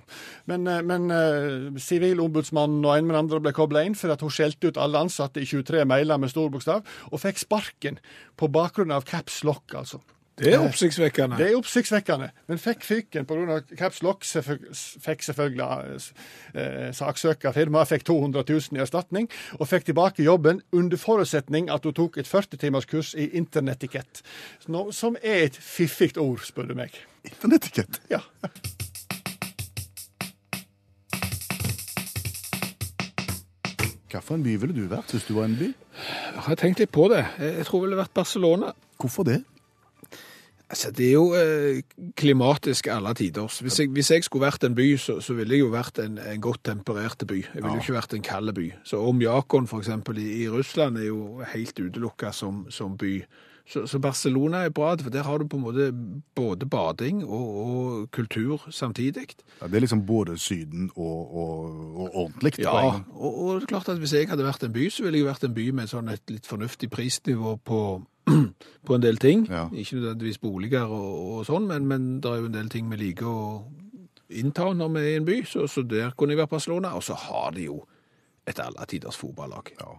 [0.52, 4.22] Men, eh, men eh, Sivilombudsmannen og en med den andre ble kobla inn for at
[4.26, 8.00] hun skjelte ut alle ansatte i 23 mailer med stor bokstav, og fikk sparken
[8.38, 10.02] på bakgrunn av caps lock, altså.
[10.40, 11.38] Det er oppsiktsvekkende.
[11.38, 13.60] Det er oppsiktsvekkende, men fikk fyken pga.
[13.78, 14.24] caps lock.
[14.24, 16.00] Fikk selvfølgelig
[16.56, 21.84] eh, saksøker firmaet fikk 200 000 i erstatning, og fikk tilbake jobben under forutsetning at
[21.84, 24.24] hun tok et 40 timers kurs i internettikett.
[24.92, 26.96] Som er et fiffig ord, spør du meg.
[27.28, 28.02] Internettikett.
[28.10, 28.22] Ja.
[34.10, 35.70] Hvilken by ville du vært hvis du var en by?
[35.70, 37.24] Jeg har tenkt litt på det.
[37.40, 38.74] Jeg tror det ville vært Barcelona.
[39.00, 39.42] Hvorfor det?
[40.70, 41.82] Altså, Det er jo eh,
[42.16, 43.60] klimatisk alle tiders.
[43.60, 46.20] Hvis jeg, hvis jeg skulle vært en by, så, så ville jeg jo vært en,
[46.22, 47.40] en godt temperert by.
[47.42, 48.68] Jeg ville jo ikke vært en kald by.
[48.86, 53.16] Så Omjakon eksempel i, i Russland er jo helt utelukka som, som by.
[53.70, 55.92] Så, så Barcelona er bra, for der har du på en måte
[56.36, 59.28] både bading og, og kultur samtidig.
[59.62, 62.54] Ja, det er liksom både Syden og, og, og ordentlig.
[62.60, 62.72] Ja,
[63.14, 65.28] og, og det er klart at hvis jeg hadde vært en by, så ville jeg
[65.28, 67.84] vært en by med sånn et litt fornuftig prisnivå på,
[68.90, 69.46] på en del ting.
[69.52, 69.68] Ja.
[69.70, 73.30] Ikke nødvendigvis boliger og, sånn, men, men det er jo en del ting vi liker
[73.30, 73.46] å
[74.30, 76.98] innta når vi er i en by, så, så der kunne jeg vært Barcelona.
[76.98, 77.84] Og så har de jo
[78.50, 79.76] et alle tiders fotballag.
[79.78, 79.94] Ja.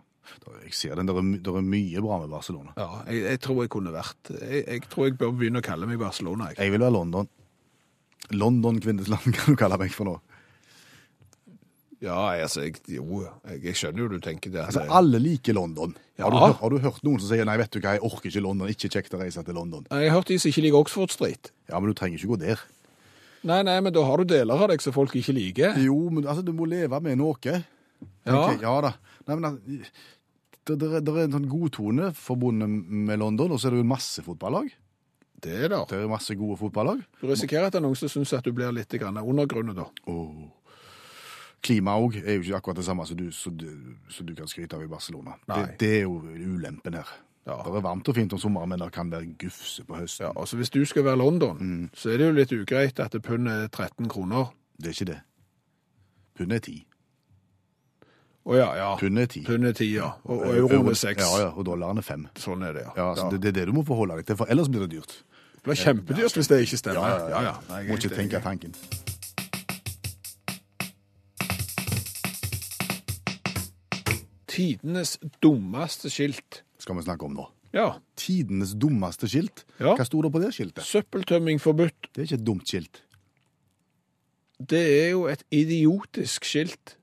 [0.65, 2.73] Jeg ser den, det er, my- der er mye bra med Barcelona.
[2.77, 5.87] Ja, jeg, jeg tror jeg kunne vært jeg, jeg tror jeg bør begynne å kalle
[5.91, 6.51] meg Barcelona.
[6.53, 6.59] Jeg.
[6.59, 7.29] Jeg vil være London.
[8.31, 10.19] London kvinnesland kan du kalle meg for nå.
[12.01, 14.61] Ja, altså, jeg, jo, jeg, jeg skjønner jo du tenker det.
[14.63, 15.97] at Altså, det- alle liker London.
[16.19, 16.47] Har, du, Ja.
[16.47, 18.69] hørt- har du hørt noen som sier nei, vet du hva, jeg orker ikke London,
[18.69, 19.87] ikke kjekt å reise til London?
[19.91, 21.51] Jeg har hørt de som ikke liker Oxford Street.
[21.69, 22.61] Ja, men du trenger ikke gå der.
[23.45, 25.77] Nei, nei, men da har du deler av deg som folk ikke liker.
[25.81, 27.37] Jo, men altså, du må leve med noe.
[28.25, 28.49] Ja.
[28.49, 28.93] tenker ja da.
[29.31, 29.59] Nei, men
[30.67, 32.69] det, det, er- det er en sånn god tone forbundet
[33.09, 34.69] med London, og så er det jo masse fotballag.
[35.41, 35.79] Det er det.
[35.89, 36.99] Det er masse gode fotballag.
[37.23, 39.87] Du risikerer at noen syns at du blir litt undergrunnet da.
[40.11, 40.51] Oh.
[41.65, 43.67] klima òg er jo ikke akkurat det samme som du, som du,
[44.13, 45.35] som du kan skryte av i Barcelona.
[45.49, 46.19] Det, det er jo
[46.57, 47.09] ulempen her.
[47.49, 47.57] Ja.
[47.65, 50.27] Det er varmt og fint om sommeren, men det kan være gufse på høsten.
[50.29, 53.65] Ja, altså Hvis du skal være London, så er det jo litt ugreit at pundet
[53.65, 54.53] er 13 kroner.
[54.77, 55.19] Det er ikke det.
[56.37, 56.77] Pundet er ti.
[58.49, 58.89] Å ja, ja.
[58.97, 59.43] Pund er ti.
[59.45, 60.15] Pund er ti, ja.
[60.25, 61.21] Og, og euroen er seks.
[61.21, 62.25] Ja, ja, og dollaren er fem.
[62.41, 62.95] Sånn er det, ja.
[62.97, 63.31] Ja, så Ja.
[63.35, 65.19] Det, det er det du må forholde deg til, for ellers blir det dyrt.
[65.61, 67.29] Det blir kjempedyrt hvis det ikke stemmer.
[67.29, 67.55] Ja, ja.
[67.69, 68.77] Nei, jeg er Må ikke tenke tanken.
[74.51, 76.63] Tidenes dummeste skilt.
[76.81, 77.45] Skal vi snakke om nå.
[77.77, 78.01] Ja.
[78.19, 79.65] Tidenes dummeste skilt.
[79.79, 79.95] Ja.
[79.95, 80.83] Hva sto det på det skiltet?
[80.87, 82.11] Søppeltømming forbudt.
[82.11, 83.03] Det er ikke et dumt skilt.
[84.61, 86.97] Det er jo et idiotisk skilt.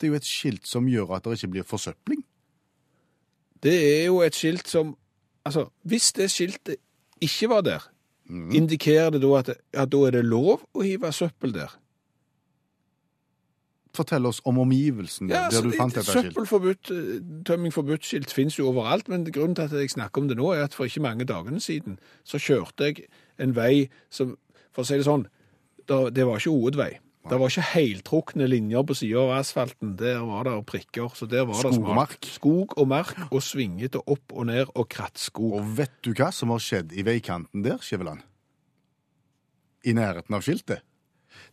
[0.00, 2.24] Det er jo et skilt som gjør at det ikke blir forsøpling.
[3.62, 4.96] Det er jo et skilt som
[5.46, 6.76] Altså, hvis det skiltet
[7.20, 7.82] ikke var der,
[8.26, 8.50] Mm.
[8.56, 11.68] indikerer det da at at da er det lov å hive søppel der?
[13.94, 16.32] Fortell oss om omgivelsen der, altså, der du fant dette skiltet.
[16.32, 20.36] Søppelforbudt, forbudt, tømming forbudt-skilt finnes jo overalt, men grunnen til at jeg snakker om det
[20.36, 23.04] nå, er at for ikke mange dagene siden så kjørte jeg
[23.38, 24.32] en vei som,
[24.72, 25.28] for å si det sånn,
[25.86, 26.90] det var ikke hovedvei.
[27.24, 31.46] Det var ikke heltrukne linjer på siden av asfalten, der var det prikker, så der
[31.48, 32.18] var Skog og mark.
[32.28, 35.54] Skog og mark, og svingete opp og ned, og krattskog.
[35.56, 38.20] Og vet du hva som har skjedd i veikanten der, Skjæveland?
[39.88, 40.84] I nærheten av skiltet.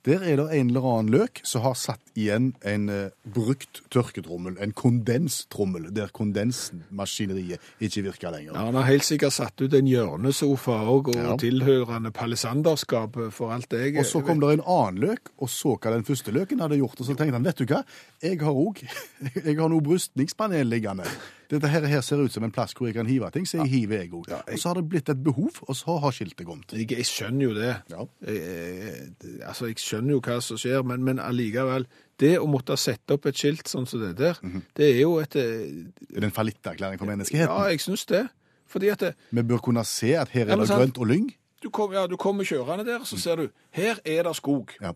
[0.08, 4.56] Der er det en eller annen løk som har satt igjen en eh, brukt tørketrommel,
[4.58, 8.56] en kondenstrommel, der kondensmaskineriet ikke virker lenger.
[8.56, 11.36] Ja, Han har helt sikkert satt ut en hjørnesofa òg, og Ja.
[11.38, 15.92] tilhørende palisanderskap for alt jeg Og så kom det en annen løk og så hva
[15.94, 17.84] den første løken hadde gjort, og så tenkte han, vet du hva,
[18.24, 18.82] jeg har òg
[19.46, 21.06] jeg har noe brystningspanel liggende.
[21.52, 23.68] Dette her, her ser ut som en plass hvor jeg kan hive ting, så jeg
[23.74, 24.30] hiver jeg òg.
[24.32, 26.72] Og så har det blitt et behov, og så har skiltet kommet.
[26.72, 27.74] Jeg, jeg skjønner jo det.
[27.92, 28.06] Ja.
[28.32, 31.86] Eh, altså, jeg skjønner jo hva som skjer, men, men allikevel.
[32.22, 34.62] Det å måtte sette opp et skilt sånn som det der, Mhm.
[34.78, 35.68] det er jo et eh,
[36.16, 37.50] Er det en fallitterklæring for menneskeheten?
[37.52, 38.28] Ja, jeg syns det.
[38.72, 41.32] Fordi at det, Vi bør kunne se at her er det grønt og lyng.
[41.64, 44.72] du, kom, ja, du kommer kjørende der, så ser du her er det skog.
[44.82, 44.94] Ja.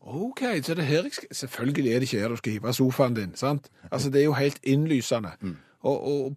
[0.00, 3.14] OK, så det her jeg skal Selvfølgelig er det ikke her du skal hive sofaen
[3.14, 3.34] din.
[3.34, 3.70] sant?
[3.92, 5.30] Altså, Det er jo helt innlysende.
[5.80, 6.36] Og, og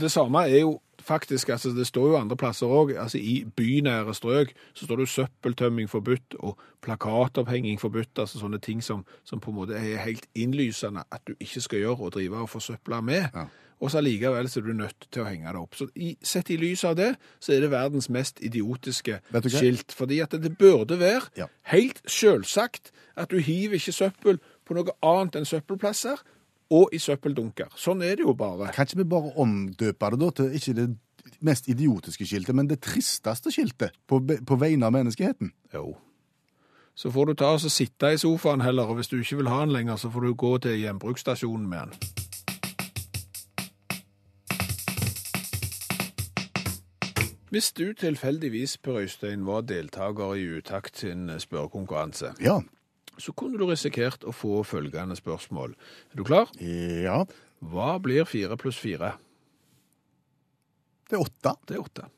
[0.00, 2.96] det samme er jo faktisk altså Det står jo andre plasser òg.
[2.98, 8.18] Altså, I bynære strøk så står det jo søppeltømming forbudt og plakatopphenging forbudt.
[8.18, 11.78] altså Sånne ting som, som på en måte er helt innlysende at du ikke skal
[11.78, 13.28] gjøre og drive og forsøple med.
[13.34, 13.44] Ja.
[13.80, 15.74] Og så allikevel så er du nødt til å henge det opp.
[15.76, 17.10] Så i, Sett i lys av det,
[17.40, 19.18] så er det verdens mest idiotiske
[19.52, 19.92] skilt.
[19.92, 21.46] Fordi at det burde være Ja.
[21.72, 26.16] helt selvsagt at du hiver ikke søppel på noe annet enn søppelplasser
[26.70, 27.68] og i søppeldunker.
[27.76, 28.72] Sånn er det jo bare.
[28.72, 30.88] Kan ikke vi bare omdøpe det da til ikke det
[31.40, 35.52] mest idiotiske skiltet, men det tristeste skiltet på, på vegne av menneskeheten?
[35.74, 35.96] Jo.
[36.96, 39.60] Så får du ta og sitte i sofaen heller, og hvis du ikke vil ha
[39.60, 41.92] den lenger, så får du gå til gjenbruksstasjonen med den.
[47.50, 52.60] Hvis du tilfeldigvis, Per Øystein, var deltaker i Utakt sin spørrekonkurranse, Ja.
[53.18, 55.74] så kunne du risikert å få følgende spørsmål.
[56.12, 56.50] Er du klar?
[56.60, 57.24] Ja.
[57.62, 59.12] Hva blir fire pluss fire?
[61.08, 61.54] Det er åtte.
[61.68, 62.10] Det er åtte.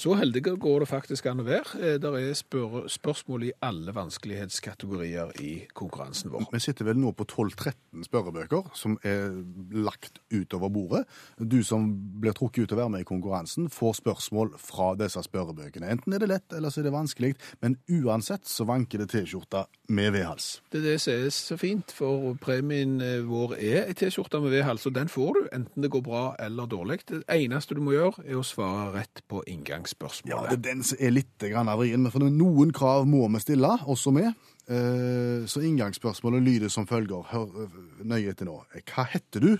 [0.00, 1.96] Så heldige går det faktisk an å være.
[2.00, 6.46] Det er spør spørsmål i alle vanskelighetskategorier i konkurransen vår.
[6.54, 9.34] Vi sitter vel nå på 12-13 spørrebøker som er
[9.76, 11.02] lagt utover bordet.
[11.36, 11.90] Du som
[12.22, 15.92] blir trukket ut til å være med i konkurransen, får spørsmål fra disse spørrebøkene.
[15.92, 19.66] Enten er det lett, eller så er det vanskelig, men uansett så vanker det T-skjorta
[19.90, 20.44] med vedhals.
[20.70, 24.52] Det er det som er så fint, for premien eh, vår er ei T-skjorte med
[24.54, 27.00] vedhals, og den får du enten det går bra eller dårlig.
[27.10, 30.30] Det eneste du må gjøre, er å svare rett på inngangsspørsmålet.
[30.30, 33.42] Ja, det er den som er litt grann vrien, men for noen krav må vi
[33.42, 34.28] stille, også vi.
[34.70, 37.26] Eh, Så inngangsspørsmålet lyder som følger.
[37.32, 38.60] Hør eh, nøye etter nå.
[38.94, 39.50] Hva heter du,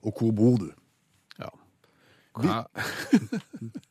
[0.00, 0.70] og hvor bor du?
[1.38, 1.52] Ja.
[2.40, 2.62] Hva...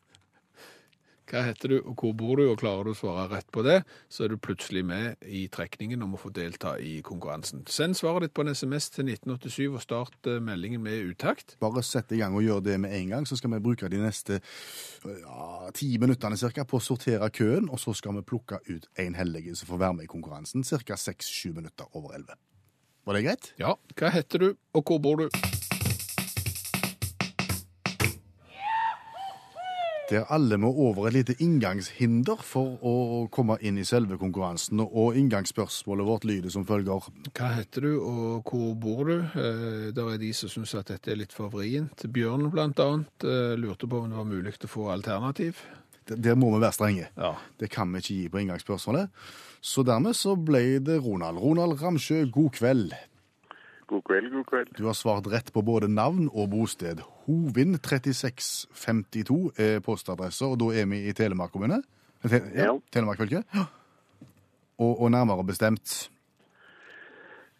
[1.30, 2.48] Hva heter du, og hvor bor du?
[2.50, 3.76] Og klarer du å svare rett på det,
[4.10, 7.62] så er du plutselig med i trekningen om å få delta i konkurransen.
[7.70, 11.54] Send svaret ditt på en SMS til 1987 og start eh, meldingen med utakt.
[11.62, 14.02] Bare sett i gang og gjør det med en gang, så skal vi bruke de
[14.02, 18.90] neste ja, ti minuttene cirka på å sortere køen, og så skal vi plukke ut
[18.98, 22.40] en heldige som får være med i konkurransen, cirka seks-sju minutter over elleve.
[23.06, 23.52] Var det greit?
[23.60, 25.79] Ja, hva heter du, og hvor bor du?
[30.10, 32.94] Der alle må over et lite inngangshinder for å
[33.30, 37.06] komme inn i selve konkurransen, og inngangsspørsmålet vårt lyder som følger.
[37.30, 39.16] Hva heter du, og hvor bor du?
[39.20, 42.02] Eh, der er de som syns at dette er litt for vrient.
[42.10, 45.62] Bjørn, blant annet, eh, lurte på om det var mulig å få alternativ.
[46.06, 47.06] Der- Der må vi være strenge.
[47.16, 47.36] Ja.
[47.58, 49.10] Det kan vi ikke gi på inngangsspørsmålet.
[49.62, 51.38] Så dermed så ble det Ronald.
[51.38, 52.92] Ronald Ramsjø, god kveld.
[53.90, 54.68] God kveld, god kveld.
[54.78, 57.00] Du har svart rett på både navn og bosted.
[57.26, 61.80] Hovin 3652 er postadresse, og da er vi i Telemark kommune?
[62.22, 62.76] Te ja.
[62.94, 63.42] Telemark fylke.
[63.54, 63.66] Ja.
[64.80, 66.10] Og, og nærmere bestemt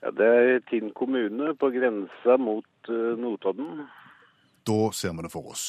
[0.01, 3.83] Ja, det er Tinn kommune på grensa mot uh, Notodden.
[4.65, 5.67] Da ser vi det for oss.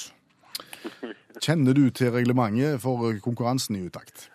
[1.41, 4.29] Kjenner du til reglementet for konkurransen i utakt?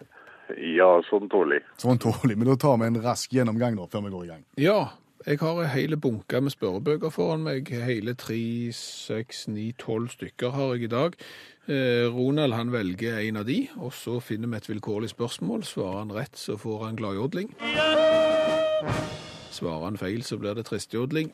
[0.58, 1.62] Ja, sånn tålig.
[1.80, 4.44] Sånn tålig, men da tar vi en rask gjennomgang da, før vi går i gang.
[4.60, 4.78] Ja,
[5.26, 7.68] jeg har en hele bunke med spørrebøker foran meg.
[7.68, 8.38] Hele tre,
[8.72, 11.16] seks, ni, tolv stykker har jeg i dag.
[11.66, 15.64] Eh, Ronald han velger en av de, og så finner vi et vilkårlig spørsmål.
[15.66, 17.50] Svarer han rett, så får han gladjodling.
[19.50, 21.32] Svarer han feil, så blir det tristjodling.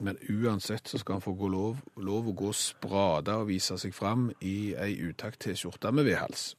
[0.00, 3.94] Men uansett så skal han få gå lov, lov å gå sprada og vise seg
[3.94, 6.56] fram i ei utakt-T-skjorte med vedhals.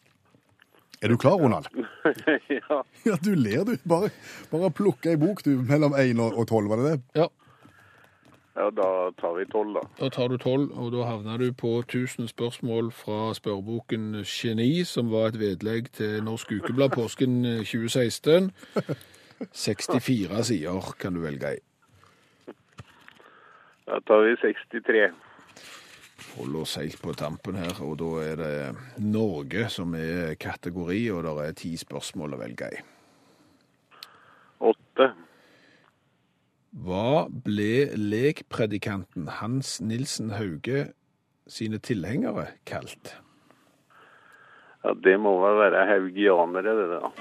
[1.03, 1.67] Er du klar, Ronald?
[2.59, 2.81] ja.
[3.03, 3.75] Ja, du ler, du.
[3.89, 4.09] Bare,
[4.51, 6.99] bare plukke ei bok, du, mellom 1 og 12, var det det?
[7.19, 7.27] Ja,
[8.55, 9.81] ja, da tar vi tolv, da.
[9.97, 15.09] Da tar du tolv, og da havner du på 1000 spørsmål fra spørreboken Geni, som
[15.11, 18.51] var et vedlegg til Norsk Ukeblad påsken 2016.
[19.49, 22.53] 64 sider kan du velge i.
[23.89, 25.09] Da tar vi 63.
[26.33, 31.25] Hold oss helt på tampen her, og da er det Norge som er kategori, og
[31.25, 32.81] det er ti spørsmål å velge i.
[34.63, 35.09] Åtte.
[36.85, 40.87] Hva ble lekpredikanten Hans Nilsen Hauge
[41.49, 43.17] sine tilhengere kalt?
[44.83, 47.11] Ja, det må vel være haugianere, det da.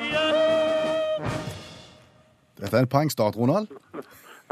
[2.62, 3.68] Dette er en poengstart, Ronald.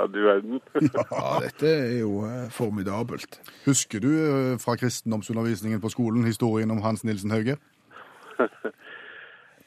[0.00, 0.60] Ja, du verden.
[0.94, 3.40] Ja, dette er jo eh, formidabelt.
[3.66, 7.56] Husker du eh, fra kristendomsundervisningen på skolen historien om Hans Nilsen Hauge?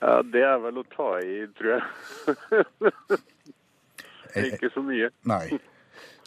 [0.04, 2.89] Ja, det er vel å ta i, tror jeg.
[4.50, 5.08] Ikke så mye.
[5.32, 5.46] Nei.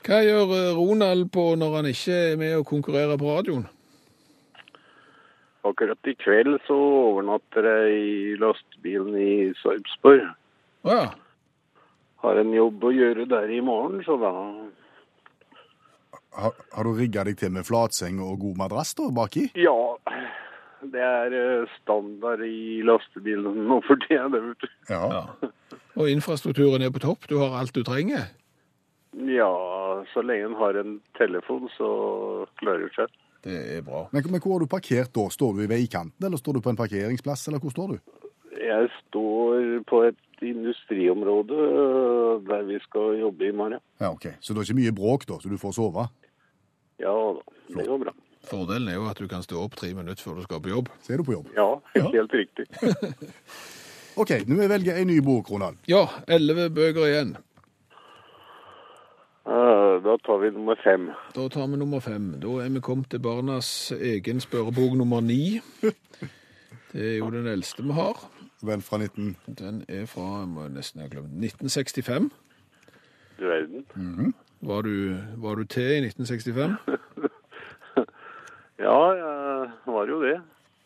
[0.07, 3.67] Hva gjør eh, Ronald på når han ikke er med og konkurrerer på radioen?
[5.69, 10.25] Akkurat i kveld så overnatter jeg i lastebilen i Sarpsborg.
[10.87, 11.07] Å ja.
[12.25, 14.33] Har en jobb å gjøre der i morgen, så da
[16.37, 19.49] Har, har du rigga deg til med flatseng og god madrass da, baki?
[19.57, 19.77] Ja.
[20.87, 24.75] Det er eh, standard i lastebilen nå for tida, det, vet du.
[24.93, 25.23] Ja.
[25.97, 28.29] Og infrastrukturen er på topp, du har alt du trenger?
[29.17, 29.53] Ja,
[30.13, 31.89] så lenge en har en telefon, så
[32.61, 33.17] klarer det seg.
[33.47, 34.05] Det er bra.
[34.13, 35.27] Men, men hvor har du parkert da?
[35.33, 37.99] Står du i veikanten, eller står du på en parkeringsplass, eller hvor står du?
[38.61, 43.81] Jeg står på et industriområde øh, der vi skal jobbe i morgen.
[44.01, 44.27] Ja, ok.
[44.41, 46.07] Så det er ikke mye bråk da, så du får sove?
[47.01, 47.43] Ja da,
[47.77, 48.13] det går bra.
[48.47, 50.89] Fordelen er jo at du kan stå opp tre minutter før du skal på jobb.
[51.03, 51.49] Så er du på jobb.
[51.57, 51.71] Ja,
[52.13, 52.67] helt riktig.
[54.17, 55.77] Ok, nå velger jeg en ny bok, Ronald.
[55.93, 57.35] Ja, elleve bøker igjen.
[59.45, 61.11] Eh, Da tar vi nummer fem.
[61.35, 62.31] Da tar vi nummer fem.
[62.41, 65.61] Da er vi kommet til barnas egen spørrebok nummer ni.
[66.93, 68.17] Det er jo den eldste vi har.
[68.67, 69.37] Vel fra 19...
[69.59, 72.31] Den er fra jeg må nesten ha glemt, 1965.
[73.39, 74.35] Du verden.
[74.67, 76.77] Var du, var du til i 1965?
[78.77, 80.35] Ja, jeg var jo det.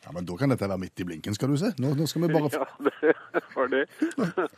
[0.07, 1.73] Ja, men da kan dette være midt i blinken, skal du se.
[1.83, 2.51] Nå, nå skal vi bare...
[3.03, 3.83] Ja, det var det.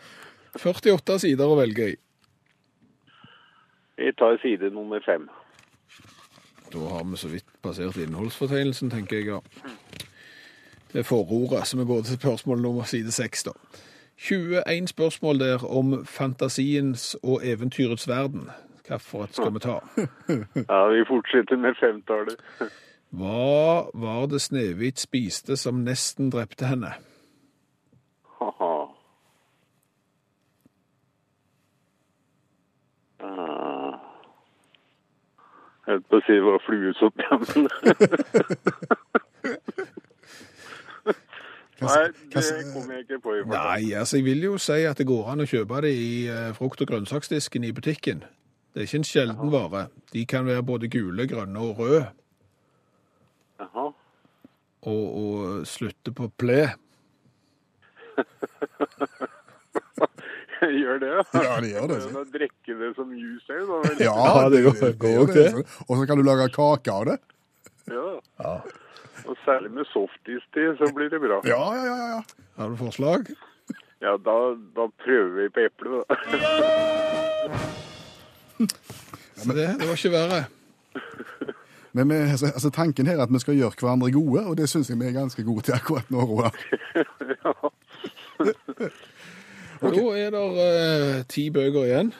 [0.61, 1.97] 48 sider å velge i.
[3.97, 5.25] Vi tar side nummer fem.
[6.73, 9.33] Da har vi så vidt passert innholdsfortegnelsen, tenker jeg.
[9.33, 9.41] ja.
[10.93, 13.51] Det forordet, så vi går til spørsmål nummer side 6 da.
[14.17, 18.51] 21 spørsmål der om fantasiens og eventyrets verden.
[18.87, 19.79] Hvilket skal vi ta?
[20.73, 22.37] Ja, vi fortsetter med femtallet.
[23.19, 26.95] Hva var det Snehvit spiste som nesten drepte henne?
[28.39, 28.87] Haha.
[33.21, 33.99] Ah.
[35.87, 37.69] Jeg holdt på å si det var fluesopp, ja, men
[41.83, 43.63] Nei, det kommer jeg ikke på i farta.
[43.75, 46.53] Nei, altså jeg vil jo si at det går an å kjøpe det i eh,
[46.57, 48.23] frukt- og grønnsaksdisken i butikken.
[48.73, 49.87] Det er ikke en sjelden vare.
[50.13, 52.07] De kan være både gule, grønne og røde,
[53.61, 53.89] Jaha.
[54.83, 56.71] og, og slutte på ple.
[60.63, 61.23] Gjør det, ja?
[61.43, 61.97] Ja, det gjør det.
[62.15, 64.03] Da drikke det som juice òg, da vel?
[64.05, 65.33] Ja, Ja, det går- det går ok.
[65.35, 65.65] det.
[65.89, 67.17] Og så kan du lage kake av det.
[67.91, 68.53] Ja.
[69.27, 71.41] Og særlig med softis til, så blir det bra.
[71.47, 72.21] Ja, ja, ja, ja.
[72.59, 73.27] Har du forslag?
[74.03, 74.37] Ja, da,
[74.77, 76.15] da prøver vi på eplet, da.
[79.47, 80.41] Men det, det var ikke verre.
[81.93, 84.69] Men vi, altså, altså, tanken her er at vi skal gjøre hverandre gode, og det
[84.69, 86.57] synes jeg vi er ganske gode til akkurat nå, Roald.
[89.83, 92.13] Da er det eh, ti bøker igjen,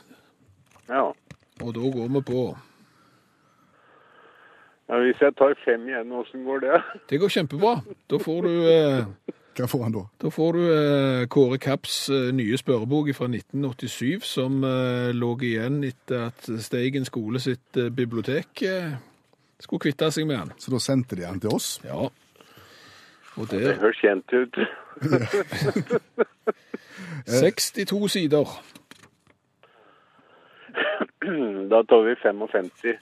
[0.91, 1.05] Ja.
[1.63, 2.41] og da går vi på.
[4.89, 4.99] Ja.
[5.03, 6.81] Hvis jeg tar fem igjen, åssen går det?
[7.11, 7.77] Det går kjempebra.
[8.11, 9.05] Da får du eh,
[9.59, 10.03] Hva får han da?
[10.23, 15.83] Da får du eh, Kåre Kapps eh, nye spørrebok fra 1987, som eh, lå igjen
[15.89, 18.93] etter at Steigen skole sitt eh, bibliotek eh,
[19.61, 20.53] skulle kvitte seg med han.
[20.59, 21.77] Så da sendte de han til oss.
[21.85, 22.09] Ja.
[23.41, 24.61] Og Det der høres kjent ut.
[27.27, 28.49] 62 sider.
[31.71, 32.99] Da tar vi 55.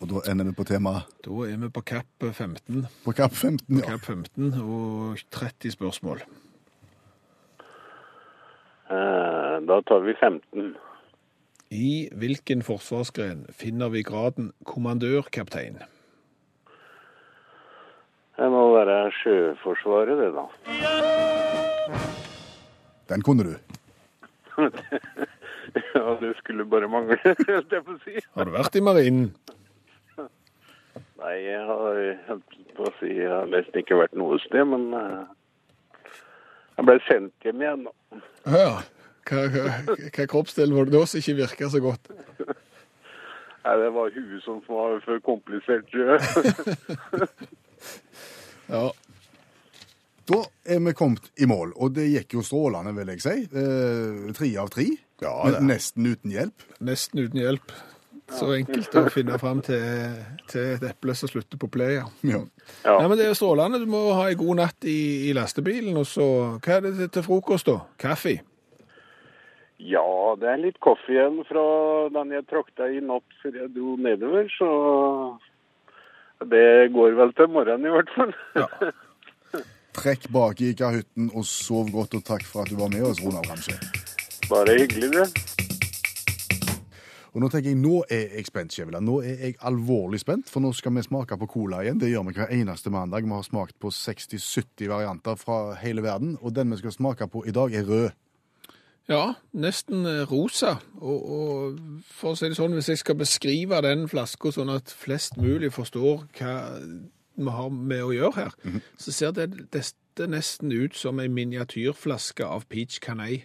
[0.00, 2.86] Og da ender vi på temaet Da er vi på Kapp 15.
[3.04, 3.80] på Kapp 15.
[3.80, 3.84] ja.
[3.90, 6.22] Kapp 15 og 30 spørsmål.
[8.90, 10.74] Eh, Da tar vi 15.
[11.70, 15.76] I hvilken forsvarsgren finner vi graden kommandørkaptein?
[18.40, 20.46] Det må være Sjøforsvaret, det da.
[23.12, 23.54] Den kunne du.
[25.94, 28.18] Ja, det skulle bare mangle, holdt jeg på å si.
[28.34, 29.28] Har du vært i marinen?
[31.20, 31.98] Nei, jeg har
[32.80, 36.08] å si, jeg har nesten ikke vært noe sted, men eh,
[36.78, 37.86] jeg ble sendt hjem igjen.
[37.88, 38.22] da.
[38.48, 38.70] Ja.
[39.30, 39.64] Hva, hva,
[40.08, 42.08] hva kroppsdel var det da som ikke virka så godt?
[43.64, 45.90] Nei, det var huet som var for komplisert.
[45.92, 47.28] tror jeg.
[48.70, 48.84] Ja.
[50.30, 50.36] Da
[50.70, 53.32] er vi kommet i mål, og det gikk jo strålende, vil jeg si.
[53.50, 54.84] Eh, tre av tre.
[55.20, 55.66] Ja, Men.
[55.66, 56.62] Nesten uten hjelp.
[56.86, 57.72] Nesten uten hjelp.
[58.30, 59.80] Så enkelt å finne fram til,
[60.48, 61.96] til et eple som slutter på play.
[61.98, 62.04] Ja.
[62.22, 62.40] Ja.
[62.84, 62.98] Ja.
[63.00, 63.80] Nei, men Det er strålende.
[63.82, 65.96] Du må ha en god natt i, i lastebilen.
[65.98, 66.26] og så,
[66.62, 67.80] Hva er det til- til frokost, da?
[67.98, 68.36] Kaffe?
[69.80, 71.62] Ja, det er litt kaffe igjen fra
[72.12, 75.38] den jeg trakta i natt før jeg dro nedover, så
[76.50, 78.34] det går vel til morgenen i hvert fall.
[79.96, 83.18] Trekk bak i kahytten og sov godt, og takk for at du var med oss,
[83.24, 83.74] Ronald Ramsøy.
[84.52, 85.69] Bare hyggelig, det.
[87.30, 89.06] Og nå tenker jeg, nå er jeg spent, Skjæveland.
[89.06, 92.00] Nå er jeg alvorlig spent, for nå skal vi smake på cola igjen.
[92.02, 93.26] Det gjør vi hver eneste mandag.
[93.26, 97.44] Vi har smakt på 60-70 varianter fra hele verden, og den vi skal smake på
[97.46, 98.10] i dag, er rød.
[99.10, 100.76] Ja, nesten eh, rosa.
[101.00, 104.92] Og, og for å si det sånn, hvis jeg skal beskrive den flaska sånn at
[104.94, 106.54] flest mulig forstår hva
[107.40, 112.46] vi har med å gjøre her, så ser det, dette nesten ut som en miniatyrflaske
[112.46, 113.44] av Peach Canay.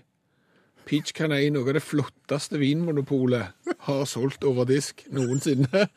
[0.86, 5.88] Peach Canay, noe av det flotteste vinmonopolet har solgt over disk noensinne.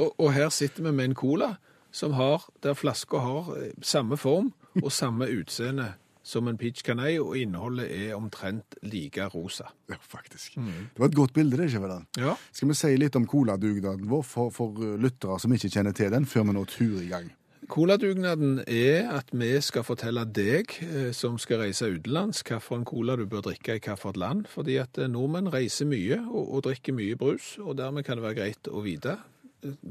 [0.00, 1.50] Og, og her sitter vi med en cola
[1.94, 4.50] som har, der flaska har eh, samme form
[4.82, 5.92] og samme utseende
[6.24, 9.68] som en Peach Canay, og innholdet er omtrent like rosa.
[9.92, 10.56] Ja, faktisk.
[10.56, 12.06] Det var et godt bilde, det, Skjæveland.
[12.16, 12.32] Ja.
[12.52, 16.08] Skal vi si litt om coladugnaden vår for, for uh, lyttere som ikke kjenner til
[16.14, 17.28] den, før vi nå turer i gang?
[17.68, 23.24] Coladugnaden er at vi skal fortelle deg eh, som skal reise utenlands, hvilken cola du
[23.30, 24.48] bør drikke i hvilket land.
[24.52, 28.26] Fordi at eh, nordmenn reiser mye og, og drikker mye brus, og dermed kan det
[28.26, 29.16] være greit å vite.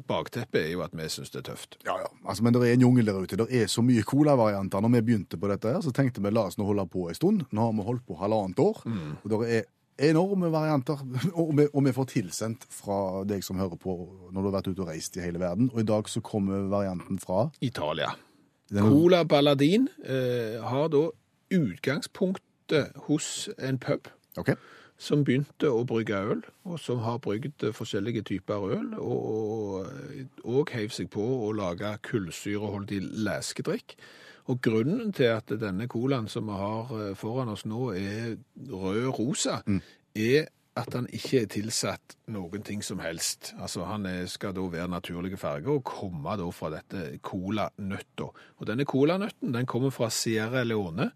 [0.08, 1.80] Bakteppet er jo at vi syns det er tøft.
[1.88, 2.10] Ja, ja.
[2.22, 3.40] Altså, men det er en jungel der ute.
[3.42, 4.84] Det er så mye colavarianter.
[4.86, 7.18] Når vi begynte på dette, her, så tenkte vi la oss nå holde på en
[7.18, 7.48] stund.
[7.50, 8.84] Nå har vi holdt på halvannet år.
[9.24, 9.66] Og det er
[9.98, 11.00] enorme varianter.
[11.40, 13.96] Og vi, og vi får tilsendt fra deg som hører på
[14.32, 15.70] når du har vært ute og reist i hele verden.
[15.74, 18.14] Og i dag så kommer varianten fra Italia.
[18.70, 21.08] den, Cola Balladin eh, har da
[21.54, 24.56] utgangspunktet hos en pub Ok.
[24.98, 29.88] Som begynte å brygge øl, og som har brygd forskjellige typer øl, og,
[30.44, 33.98] og heiv seg på å lage kullsyreholdig leskedrikk.
[34.52, 38.36] Og grunnen til at denne colaen som vi har eh, foran oss nå er
[38.70, 39.62] rød-rosa,
[40.16, 43.54] er at han ikke er tilsatt noen ting som helst.
[43.62, 48.30] Altså Han skal da være naturlige farger og komme da fra dette colanøtta.
[48.58, 51.12] Og denne colanøtten den kommer fra Sierra Leone.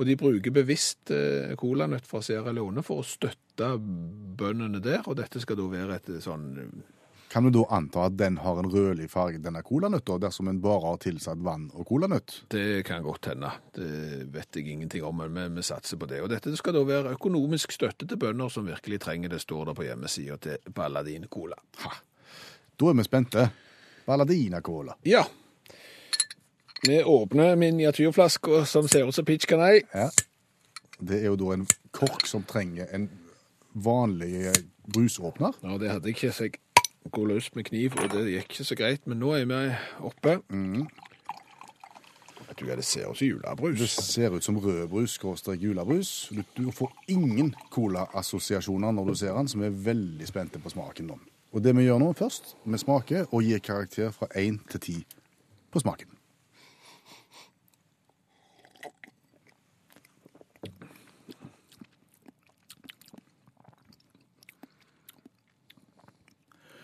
[0.00, 5.04] Og de bruker bevisst eh, colanøtt fra Sierra Leone for å støtte bøndene der.
[5.04, 6.46] Og dette skal da være et sånn
[7.30, 10.80] Kan du da anta at den har en rødlig farge, denne colanøtta, dersom en bare
[10.88, 12.40] har tilsatt vann og colanøtt?
[12.50, 13.52] Det kan godt hende.
[13.76, 13.90] Det
[14.32, 16.22] vet jeg ingenting om, men vi, vi satser på det.
[16.24, 19.76] Og dette skal da være økonomisk støtte til bønder som virkelig trenger det, står det
[19.78, 21.60] på hjemmesida til Balladin Cola.
[21.84, 21.92] Ha.
[22.80, 23.50] Da er vi spente.
[24.08, 24.96] Balladina Cola.
[25.04, 25.26] Ja.
[26.86, 29.82] Vi åpner miniatyrflaska som ser ut som Peach Canai.
[29.92, 30.10] Ja.
[31.00, 33.08] Det er jo da en kork som trenger en
[33.72, 35.52] vanlig eh, brusåpner.
[35.62, 38.64] Ja, det hadde jeg ikke, så jeg går løs med kniv, og det gikk ikke
[38.64, 39.06] så greit.
[39.08, 39.60] Men nå er vi
[40.08, 40.38] oppe.
[42.48, 46.30] Vet du hva det ser ut som Det ser ut som rødbrus, skråstrek julebrus.
[46.32, 50.72] Du, du får ingen cola-assosiasjoner når du ser den, så vi er veldig spente på
[50.72, 51.18] smaken nå.
[51.52, 55.04] Og det vi gjør nå først, vi smaker og gir karakter fra 1 til 10
[55.72, 56.09] på smaken.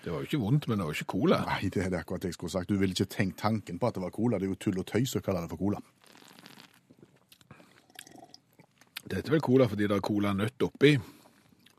[0.07, 1.36] Det var jo ikke vondt, men det var jo ikke cola.
[1.48, 2.68] Nei, det er det akkurat jeg skulle sagt.
[2.70, 4.38] Du ville ikke tenkt tanken på at det var cola.
[4.38, 5.80] Det er jo tull og tøys å kalle det for cola.
[9.02, 10.92] Det heter vel cola fordi det er cola-nøtt oppi,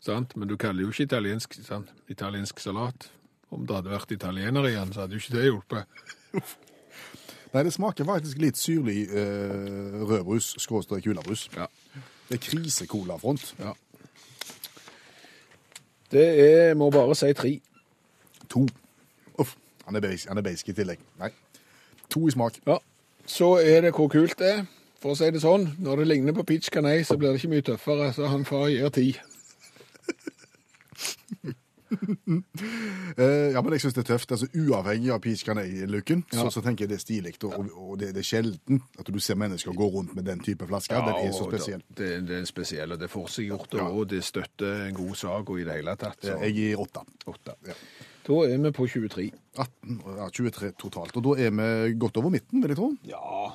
[0.03, 0.35] sant?
[0.35, 1.93] Men du kaller jo ikke italiensk, sant?
[2.11, 3.07] italiensk salat.
[3.47, 6.03] Om det hadde vært italiener igjen, så hadde jo ikke det hjulpet.
[7.53, 11.45] Nei, det smaker faktisk litt syrlig eh, rødbrus, skråstrek julebrus.
[11.55, 11.69] Ja.
[12.27, 13.53] Det er krise-colafront.
[13.63, 13.71] ja.
[16.11, 17.55] Det er, må bare si tre.
[18.49, 18.65] To.
[19.39, 20.99] Uff, han er basic, han er basic i tillegg.
[21.19, 21.29] Nei.
[22.09, 22.59] To i smak.
[22.67, 22.77] Ja.
[23.27, 24.65] Så er det hvor kult det er.
[25.01, 27.51] For å si det sånn, når det ligner på Peach Canay, så blir det ikke
[27.51, 29.11] mye tøffere, så han far gir ti.
[33.17, 34.31] Eh, ja, men jeg syns det er tøft.
[34.35, 36.41] altså Uavhengig av Peach Canay-looken, Ja.
[36.43, 37.31] så, så tenker jeg det er stilig.
[37.47, 40.67] Og, og det, det er sjelden at du ser mennesker gå rundt med den type
[40.67, 40.99] flasker.
[41.05, 41.83] den er så spesiell.
[41.97, 43.87] Det, det er spesiell, og det er forseggjort, Ja.
[43.87, 46.19] og det støtter en god sak og i det hele tatt.
[46.27, 46.35] Så.
[46.43, 47.05] Jeg gir åtte.
[47.31, 47.55] Åtte.
[47.71, 47.77] Ja.
[48.27, 49.29] Da er vi på 23.
[49.55, 51.15] 18, ja, 23 totalt.
[51.15, 52.89] Og da er vi godt over midten, vil jeg tro.
[53.07, 53.53] Ja,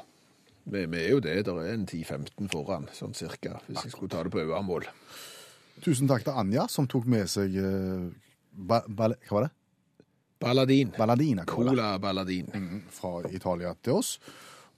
[0.65, 1.35] vi, vi er jo det.
[1.45, 4.89] Det er en 10-15 foran, sånn cirka, hvis jeg skulle ta det på øyemål.
[5.85, 8.07] Tusen takk til Anja, som tok med seg eh,
[8.53, 9.53] ba, bal, Hva var det?
[10.43, 10.91] Balladin.
[10.97, 12.49] Balladina Cola Cola Balladin.
[12.51, 14.17] Mm, fra Italia til oss.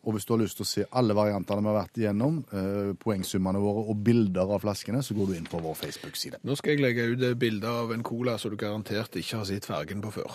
[0.08, 2.94] Og hvis du har lyst til å se alle variantene vi har vært igjennom, eh,
[3.04, 6.40] poengsummene våre og bilder av flaskene, så går du inn på vår Facebook-side.
[6.44, 9.46] Nå skal jeg legge ut et bilde av en cola som du garantert ikke har
[9.46, 10.32] sett fargen på før.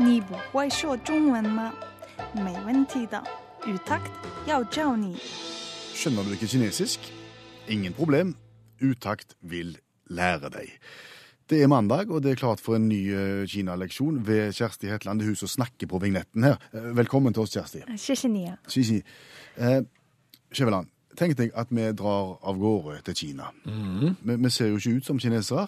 [0.00, 1.72] 你不会说中文吗？
[2.34, 3.22] 没问题的，
[3.66, 4.10] 语 takt
[4.46, 5.16] 要教你。
[5.94, 7.00] Skjønner du ikke kinesisk?
[7.68, 8.36] Ingen problem.
[8.80, 9.76] Utakt vil
[10.08, 10.70] lære deg.
[11.53, 15.19] Det er mandag, og det er klart for en ny eh, Kina-leksjon ved Kjersti Hetland.
[15.19, 16.55] Det er hun som snakker på vignetten her.
[16.73, 17.83] Eh, velkommen til oss, Kjersti.
[17.93, 18.55] Shishiniya.
[18.67, 19.03] Shishi.
[19.57, 20.79] Eh, eh
[21.13, 23.51] tenk deg at vi drar av gårde til Kina.
[23.65, 25.67] Mm vi, vi, ser jo ikke ut som kinesere.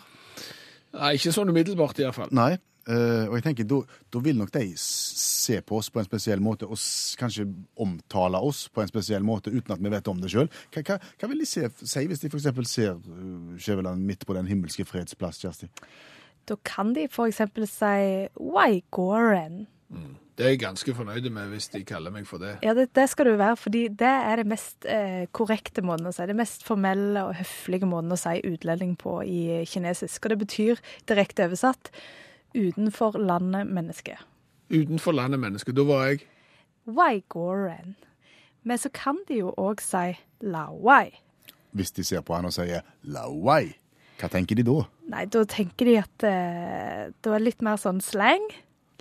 [0.96, 2.34] Nei, ikke sånn umiddelbart iallfall.
[2.34, 2.56] Nei
[2.88, 3.84] eh, og jeg tenker, da-
[4.26, 7.48] vil nok de se på oss på en spesiell måte, og s kanskje
[7.82, 10.50] omtale oss på en spesiell måte, uten at vi vet om det sjøl.
[10.74, 12.50] Hva, hva, hva vil de se, si hvis de f.eks.
[12.70, 15.70] ser uh, Skjæveland midt på den himmelske freds plass, Kjersti?
[16.46, 18.28] Da kan de eksempel si
[19.90, 20.14] Mm.
[20.36, 22.58] Det er jeg ganske fornøyd med hvis de kaller meg for det.
[22.66, 26.12] Ja, det, det skal du være, fordi det er det mest eh, korrekte måten å
[26.16, 26.26] si.
[26.28, 30.26] Det mest formelle og høflige måten å si utlending på i kinesisk.
[30.26, 31.92] Og det betyr direkte oversatt
[32.56, 34.18] utenfor landet menneske.
[34.72, 35.76] Utenfor landet menneske.
[35.76, 36.26] Da var jeg
[36.86, 37.96] Waigoren.
[38.64, 41.12] Men så kan de jo òg si Laowai.
[41.76, 43.74] Hvis de ser på han og sier lawai,
[44.16, 44.78] hva tenker de da?
[45.12, 48.46] Nei, da tenker de at eh, det var litt mer sånn slang.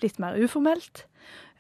[0.03, 1.05] Litt mer uformelt.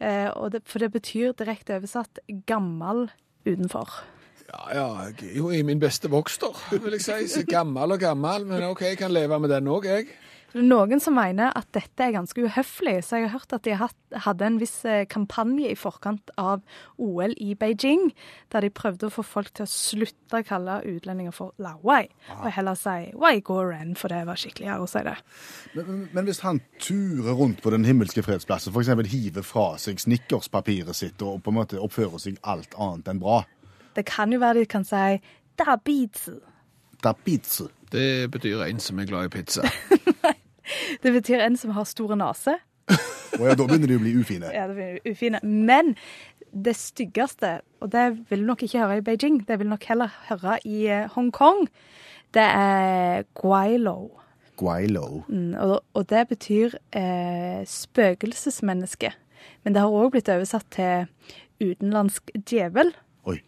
[0.02, 2.18] Eh, og det, for det betyr direkte oversatt
[2.50, 3.06] gammel
[3.46, 4.00] utenfor.
[4.48, 7.20] Ja, ja, jeg er jo i min beste vokster, vil jeg si.
[7.30, 10.10] Så gammel og gammel, men OK, jeg kan leve med den òg, jeg.
[10.54, 13.64] Det er noen som mener at dette er ganske uhøflig, så jeg har hørt at
[13.66, 13.74] de
[14.22, 16.60] hadde en viss eh, kampanje i forkant av
[17.02, 18.12] OL i Beijing,
[18.54, 22.46] der de prøvde å få folk til å slutte å kalle utlendinger for lawai, og
[22.54, 25.16] heller si waigoren, for det var skikkeligere å si det.
[25.74, 28.94] Men, men, men hvis han turer rundt på den himmelske fredsplassen, f.eks.
[29.10, 33.42] hiver fra seg snikkerspapiret sitt og på en måte oppfører seg alt annet enn bra,
[33.98, 35.18] Det kan jo være de kan si
[35.58, 36.38] Da bitsu.
[37.02, 37.66] da bitsu.
[37.90, 39.66] Det betyr en som er glad i pizza.
[41.02, 42.58] Det betyr en som har store nase.
[43.34, 44.50] Og ja, da begynner de å bli ufine.
[44.54, 45.40] Ja, det blir ufine.
[45.42, 45.94] Men
[46.54, 50.12] det styggeste, og det vil du nok ikke høre i Beijing, det vil nok heller
[50.28, 51.64] høre i eh, Hongkong,
[52.34, 54.12] det er guailo.
[54.58, 55.24] Guailo.
[55.28, 59.10] Mm, og, og det betyr eh, spøkelsesmenneske.
[59.64, 61.08] Men det har òg blitt oversatt til
[61.62, 62.92] utenlandsk djevel.
[63.26, 63.40] Oi.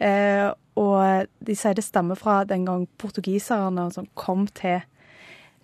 [0.00, 0.48] Eh,
[0.78, 4.80] og de sier det stammer fra den gang portugiserne som kom til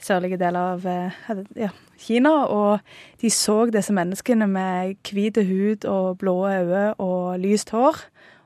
[0.04, 1.16] sørlige deler av eh,
[1.64, 2.80] ja, Kina, og
[3.22, 7.96] de så disse menneskene med hvit hud og blå øyne og lyst hår,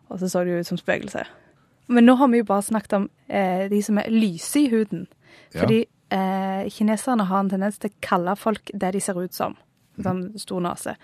[0.09, 1.29] og så så de ut som spøkelser.
[1.89, 5.07] Men nå har vi jo bare snakket om eh, de som er lyse i huden.
[5.55, 5.63] Ja.
[5.63, 5.79] Fordi
[6.13, 9.57] eh, kineserne har en tendens til å kalle folk det de ser ut som.
[9.99, 10.95] Sånn stor nese.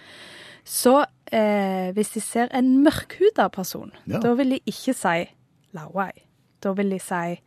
[0.65, 0.93] Så
[1.33, 4.21] eh, hvis de ser en mørkhuda person, Ja.
[4.21, 5.25] da vil de ikke si
[5.75, 6.13] laowai.
[6.63, 7.41] Da vil de si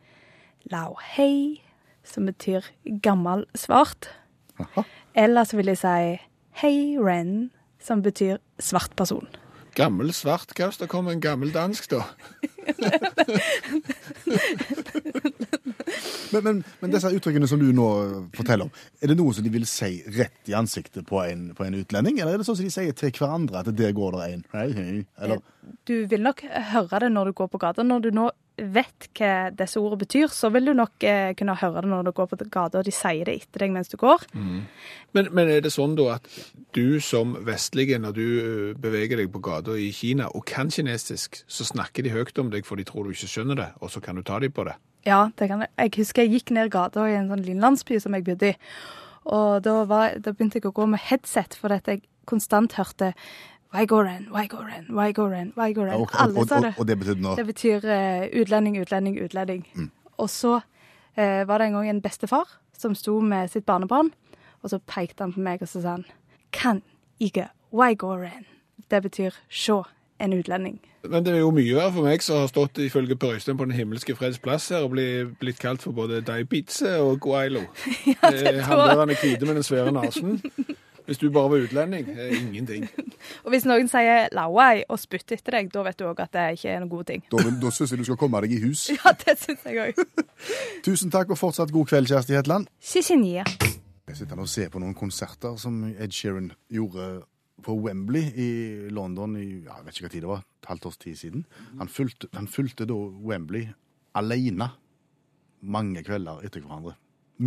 [0.70, 1.60] laohei,
[2.08, 2.66] som betyr
[3.04, 4.10] gammel svart.
[4.58, 4.84] Aha.
[5.18, 6.18] Eller så vil jeg si
[6.62, 7.50] hei ren,
[7.82, 9.28] som betyr svart person.
[9.78, 12.02] Gammel svart, hva hvis det kommer en gammel dansk, da?
[16.32, 17.84] Men, men, men disse uttrykkene som du nå
[18.36, 21.64] forteller om, er det noe som de vil si rett i ansiktet på en, på
[21.64, 24.26] en utlending, eller er det sånn som de sier til hverandre at der går det
[24.34, 24.42] en?
[24.52, 25.40] Eller,
[25.88, 26.42] Du vil nok
[26.74, 27.86] høre det når du går på gata.
[27.86, 28.28] Når du nå
[28.58, 32.12] vet hva disse ordene betyr, så vil du nok eh, kunne høre det når du
[32.16, 34.26] går på gata, og de sier det etter deg mens du går.
[34.34, 36.28] Men, men er det sånn da at
[36.76, 38.26] du som vestlige, når du
[38.80, 42.66] beveger deg på gata i Kina og kan kinesisk, så snakker de høyt om deg
[42.68, 44.76] for de tror du ikke skjønner det, og så kan du ta dem på det?
[45.06, 45.72] Ja, det kan jeg.
[45.78, 48.56] Jeg husker jeg gikk ned gata i en sånn liten landsby som jeg bodde i.
[49.28, 53.14] Og da, var, da begynte jeg å gå med headset, for jeg konstant hørte
[53.74, 55.92] Waigoren, Waigoren, Waigoren, Waigoren.
[55.92, 56.22] Ja, okay.
[56.22, 56.56] Alle og, det.
[56.56, 56.74] og, det.
[56.78, 57.36] og det betydde noe?
[57.36, 59.66] Det betyr uh, utlending, utlending, utlending.
[60.16, 64.10] Og så uh, var det en gang en bestefar som sto med sitt barnebarn,
[64.62, 66.06] og så pekte han på meg og så sa han
[66.52, 66.82] Kan
[67.20, 68.46] ikke Waigoren.
[68.90, 69.82] Det betyr se
[70.18, 70.80] en utlending.
[71.02, 73.64] Men det er jo mye verre for meg som har stått ifølge Per Øystein på
[73.68, 77.60] Den himmelske freds plass her og bli, blitt kalt for både Daibitze og Guailo.
[78.06, 80.40] ja, det Han der han er hvite med den svære nesen.
[81.06, 82.88] Hvis du bare var utlending, er ingenting.
[83.48, 86.42] Og hvis noen sier lauai og spytter etter deg, da vet du òg at det
[86.58, 87.22] ikke er noen god ting.
[87.32, 88.82] Da, da syns jeg du skal komme deg i hus.
[88.98, 90.02] Ja, det syns jeg òg.
[90.84, 92.68] Tusen takk, og fortsatt god kveld, Kjersti Hetland.
[92.84, 93.46] Shishinia.
[94.04, 97.08] Jeg sitter og ser på noen konserter som Ed Sheeran gjorde
[97.64, 98.50] på Wembley i
[98.92, 101.48] London i ja, jeg vet ikke hva tid det var, et halvt års tid siden.
[101.80, 103.00] Han fulgte, han fulgte da
[103.32, 103.64] Wembley
[104.20, 104.74] alene
[105.64, 106.98] mange kvelder etter hverandre.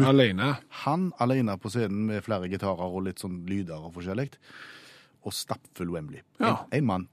[0.09, 0.55] Alene.
[0.87, 4.31] Han alene på scenen med flere gitarer og litt sånn lyder og forskjellig,
[5.23, 6.21] og stappfull Wembley.
[6.39, 6.55] En, Ja.
[6.71, 7.07] en mann.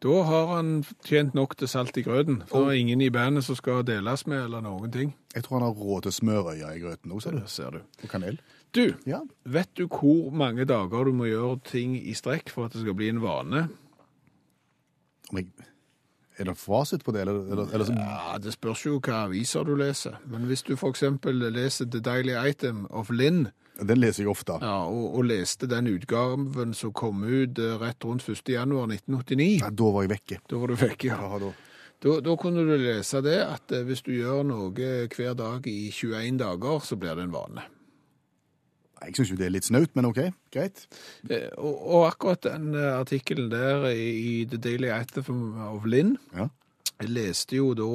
[0.00, 2.42] Da har han tjent nok til salt i grøten.
[2.46, 5.14] For det er ingen i bandet som skal deles med, eller noen ting.
[5.34, 7.80] Jeg tror han har råd til smørøyer i grøten òg, ser ser du.
[8.04, 8.38] Og kanel.
[8.74, 9.20] Du, Ja.
[9.44, 12.94] vet du hvor mange dager du må gjøre ting i strekk for at det skal
[12.94, 13.68] bli en vane?
[15.32, 15.52] Men,
[16.38, 19.64] er det fasit på det, eller, eller, eller så, Ja, Det spørs jo hva aviser
[19.64, 20.16] du leser.
[20.26, 21.02] Men hvis du f.eks.
[21.24, 23.48] leser The Daily Item of Linn,
[23.78, 24.56] Den leser jeg ofte.
[24.60, 28.48] ja, og, og leste den utgaven som kom ut eh, rett rundt 1.
[28.50, 30.38] januar 1989, Ja, da var jeg vekke.
[30.50, 31.18] da var du vekke, ja.
[31.22, 31.52] Ja, da.
[32.02, 35.90] Da, da kunne du lese det at eh, hvis du gjør noe hver dag i
[35.94, 37.62] 21 dager, så blir det en vane.
[38.98, 40.18] Jeg syns jo det er litt snaut, men OK,
[40.54, 40.86] greit.
[41.30, 46.48] Eh, Og, og akkurat den artikkelen der i, The Daily Item of Linn, Ja.
[46.98, 47.86] jeg leste jo da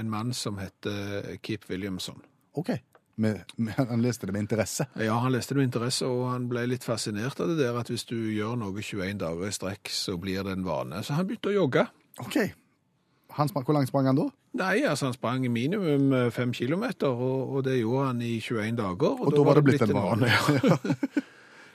[0.00, 2.22] en mann som heter Kip Williamson.
[2.56, 2.70] OK.
[3.18, 4.86] Med, med, han leste det med interesse.
[5.02, 7.90] Ja, han leste det med interesse, og han ble litt fascinert av det der at
[7.90, 11.02] hvis du gjør noe 21 dager i strekk, så blir det en vane.
[11.02, 11.88] Så han begynte å jogge.
[12.22, 12.38] OK.
[13.38, 14.28] Han sprang, hvor langt sprang han da?
[14.58, 18.78] Nei, altså han sprang minimum eh, fem kilometer, og, og det gjorde han i 21
[18.78, 19.18] dager.
[19.18, 20.30] Og da var det blitt en vane.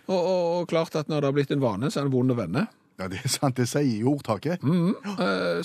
[0.04, 2.34] Og, og, og klart at når det har blitt en vane, så er det vond
[2.34, 2.66] å vende.
[3.00, 3.58] Ja, det er sant.
[3.58, 4.64] Det sier ordtaket.
[4.64, 4.94] Mm.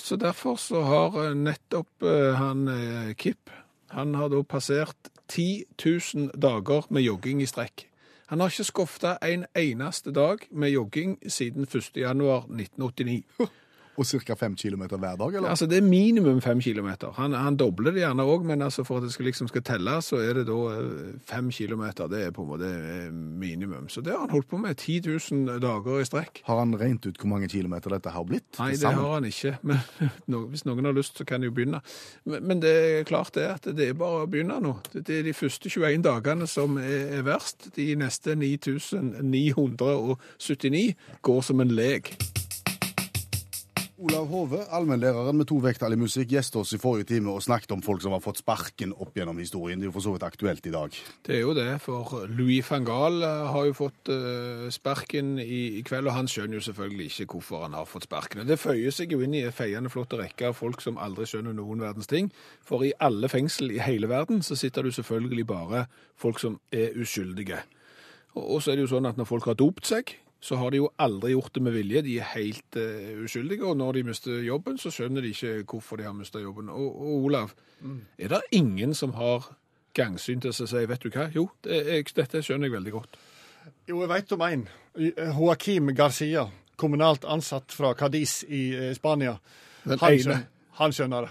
[0.01, 3.51] Så derfor så har eh, nettopp eh, han eh, Kip,
[3.91, 7.87] han har da passert 10 000 dager med jogging i strekk.
[8.29, 11.97] Han har ikke skofta en eneste dag med jogging siden 1.
[13.99, 14.01] januar 1989.
[14.01, 14.35] Og ca.
[14.35, 15.49] fem kilometer hver dag, eller?
[15.49, 17.13] Altså det er minimum fem kilometer.
[17.17, 20.03] Han, han dobler det gjerne òg, men altså for at det skal, liksom skal telle,
[20.03, 22.07] så er det da eh, fem kilometer.
[22.09, 23.89] Det er på en måte eh, minimum.
[23.89, 25.01] Så det har han holdt på med 10
[25.33, 26.43] 000 dager i strekk.
[26.47, 28.59] Har han regnet ut hvor mange kilometer dette har blitt?
[28.59, 29.57] Nei, det har han ikke.
[29.69, 29.77] Men
[30.27, 31.81] no, hvis noen har lyst, så kan de jo begynne.
[32.25, 34.75] Men, men det er klart det at det er bare å begynne nå.
[34.93, 37.71] Det det er de første 21 dagene som er, er verst.
[37.77, 42.17] De neste 9979 går som en lek.
[43.99, 47.73] Olav Hove, allmennlæreren med to vekttall i musikk, gjestet oss i forrige time og snakket
[47.75, 49.81] om folk som har fått sparken opp gjennom historien.
[49.81, 50.99] Det er jo for så vidt aktuelt i dag.
[51.27, 55.83] Det er jo det, for Louis van Gaal eh, har jo fått eh, sparken i,
[55.89, 58.45] kveld, og han skjønner jo selvfølgelig ikke hvorfor han har fått sparken.
[58.47, 61.59] Det føyer seg jo inn i en feiende flott rekke av folk som aldri skjønner
[61.59, 62.31] noen verdens ting.
[62.63, 66.95] For i alle fengsel i hele verden så sitter du selvfølgelig bare folk som er
[66.95, 67.65] uskyldige.
[68.39, 70.79] Og så er det jo sånn at når folk har dopt seg, så har de
[70.83, 72.03] jo aldri gjort det med vilje.
[72.07, 75.99] De er helt uh, uskyldige, og når de mister jobben, så skjønner de ikke hvorfor
[75.99, 76.69] de har mistet jobben.
[76.71, 77.55] Og, og Olav,
[78.19, 79.51] er det ingen som har
[79.99, 81.27] gangsyn til å si, vet du hva?
[81.35, 83.19] Jo, det, jeg, dette skjønner jeg veldig godt.
[83.89, 84.65] Jo, jeg vet om en.
[84.99, 86.47] Joaquim Garcia,
[86.79, 89.37] kommunalt ansatt fra Cadiz i eh, Spania.
[89.85, 90.23] Den Han ene.
[90.23, 91.31] skjønner, han skjønner det.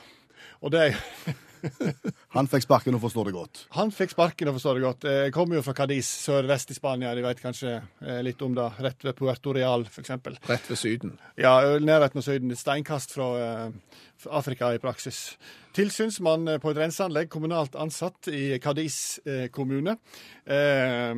[0.65, 0.99] Og det er
[2.37, 3.61] Han fikk sparken og forstår det godt.
[3.77, 5.07] Han fikk sparken, og forstår det godt.
[5.09, 7.13] Jeg kommer jo fra Cadiz, sør-vest i Spania.
[7.17, 8.67] De vet kanskje eh, litt om det.
[8.83, 10.13] Rett ved Puerto Real, f.eks.
[10.49, 11.15] Rett ved Syden.
[11.39, 12.53] Ja, nærheten av Syden.
[12.53, 15.37] Et steinkast fra uh, Afrika i praksis.
[15.77, 19.93] Tilsynsmann på et renseanlegg, kommunalt ansatt i Cadiz eh, kommune.
[20.47, 21.11] Eh,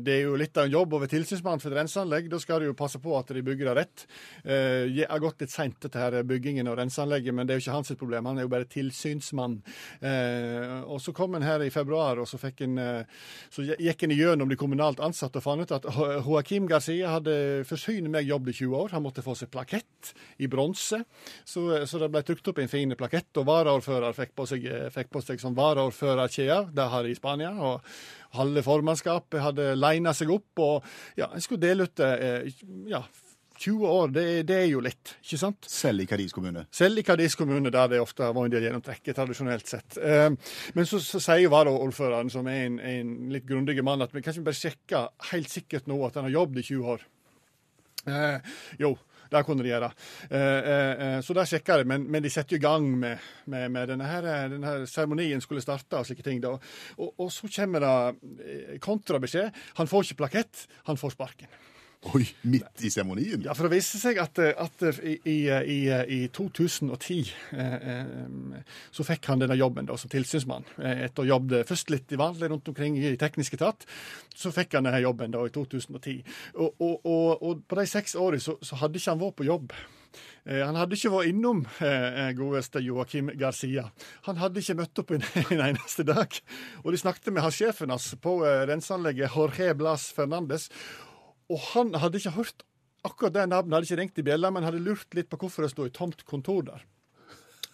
[0.00, 2.30] det er jo litt av en jobb være tilsynsmann for et renseanlegg.
[2.32, 4.04] Da skal du jo passe på at de bygger det rett.
[4.40, 7.66] Eh, det har gått litt seint, dette her byggingen og renseanlegget, men det er jo
[7.66, 8.30] ikke hans problem.
[8.30, 9.58] Han er jo bare tilsynsmann.
[10.00, 13.04] Eh, og så kom han her i februar, og så, eh,
[13.52, 15.84] så gikk han igjennom de kommunalt ansatte og fant ut at
[16.24, 18.96] Joakim Garcia hadde forsynt meg jobb i 20 år.
[18.96, 21.02] Han måtte få seg plakett i bronse,
[21.44, 23.28] så, så det ble trykt opp en fin plakett.
[23.40, 27.52] Og varaordfører fikk på seg, fikk på seg som varaordførerkjede, det har de i Spania.
[27.54, 27.80] og
[28.38, 30.84] Halve formannskapet hadde lina seg opp, og
[31.16, 32.12] ja, en skulle dele ut det.
[32.20, 33.02] eh, Ja,
[33.58, 35.66] 20 år, det, det er jo litt, ikke sant?
[35.66, 36.60] Selv i Cadiz kommune.
[36.70, 39.96] Selv i Cadiz kommune, der det ofte har vært en del gjennomtrekk, tradisjonelt sett.
[39.98, 40.28] Eh,
[40.78, 44.30] Men så, så sier varaordføreren, som er en, en litt grundig mann, at vi kan
[44.36, 45.00] ikke bare sjekke
[45.32, 47.02] helt sikkert nå at han har jobbet i 20 år.
[48.08, 48.38] Eh,
[48.78, 48.92] jo,
[49.30, 49.90] det kunne de gjøre.
[50.30, 53.68] Eh, eh, eh, så der sjekka de, men, men de setter i gang med, med,
[53.74, 56.42] med denne her, denne her seremonien skulle starte og slike ting.
[56.48, 56.62] Og,
[56.96, 59.50] Og, og så kommer det kontrabeskjed.
[59.78, 61.50] Han får ikke plakett, han får sparken.
[62.14, 63.42] Oi, midt i seremonien?
[63.42, 65.78] Ja, for det viste seg at, at i, i, i,
[66.14, 70.66] i 2010 eh, eh, så fikk han denne jobben da, som tilsynsmann.
[70.78, 73.82] Eh, Etter å ha jobbet først litt i vanlig rundt omkring i teknisk etat,
[74.30, 76.22] så fikk han denne jobben da i 2010.
[76.54, 79.48] Og, og, og, og på de seks årene så, så hadde ikke han vært på
[79.50, 79.74] jobb.
[80.46, 83.88] Eh, Han hadde ikke vært innom eh, godeste Joakim Garcia.
[84.30, 86.38] Han hadde ikke møtt opp en, en eneste dag.
[86.84, 90.70] Og de snakket med sjefen hans på eh, renseanlegget, Jorge Blas Fernandes,
[91.48, 92.64] og han hadde ikke hørt
[93.06, 95.72] akkurat det navnet, hadde ikke ringt i bjella, men hadde lurt litt på hvorfor det
[95.72, 96.86] sto et tomt kontor der.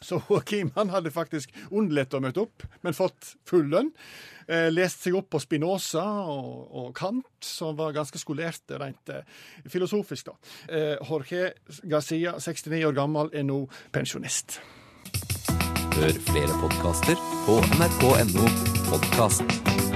[0.05, 3.89] Så Joakim han hadde faktisk unnlatt å møte opp, men fått full lønn.
[4.45, 9.25] Eh, lest seg opp på Spinoza og, og Kant, som var ganske skolert rent eh,
[9.73, 10.29] filosofisk.
[10.29, 10.37] da.
[10.69, 11.55] Eh, Jorge
[11.89, 13.63] Garcia, 69 år gammel, er nå
[13.97, 14.59] pensjonist.
[15.95, 18.49] Hør flere podkaster på nrk.no
[18.91, 19.94] podkast.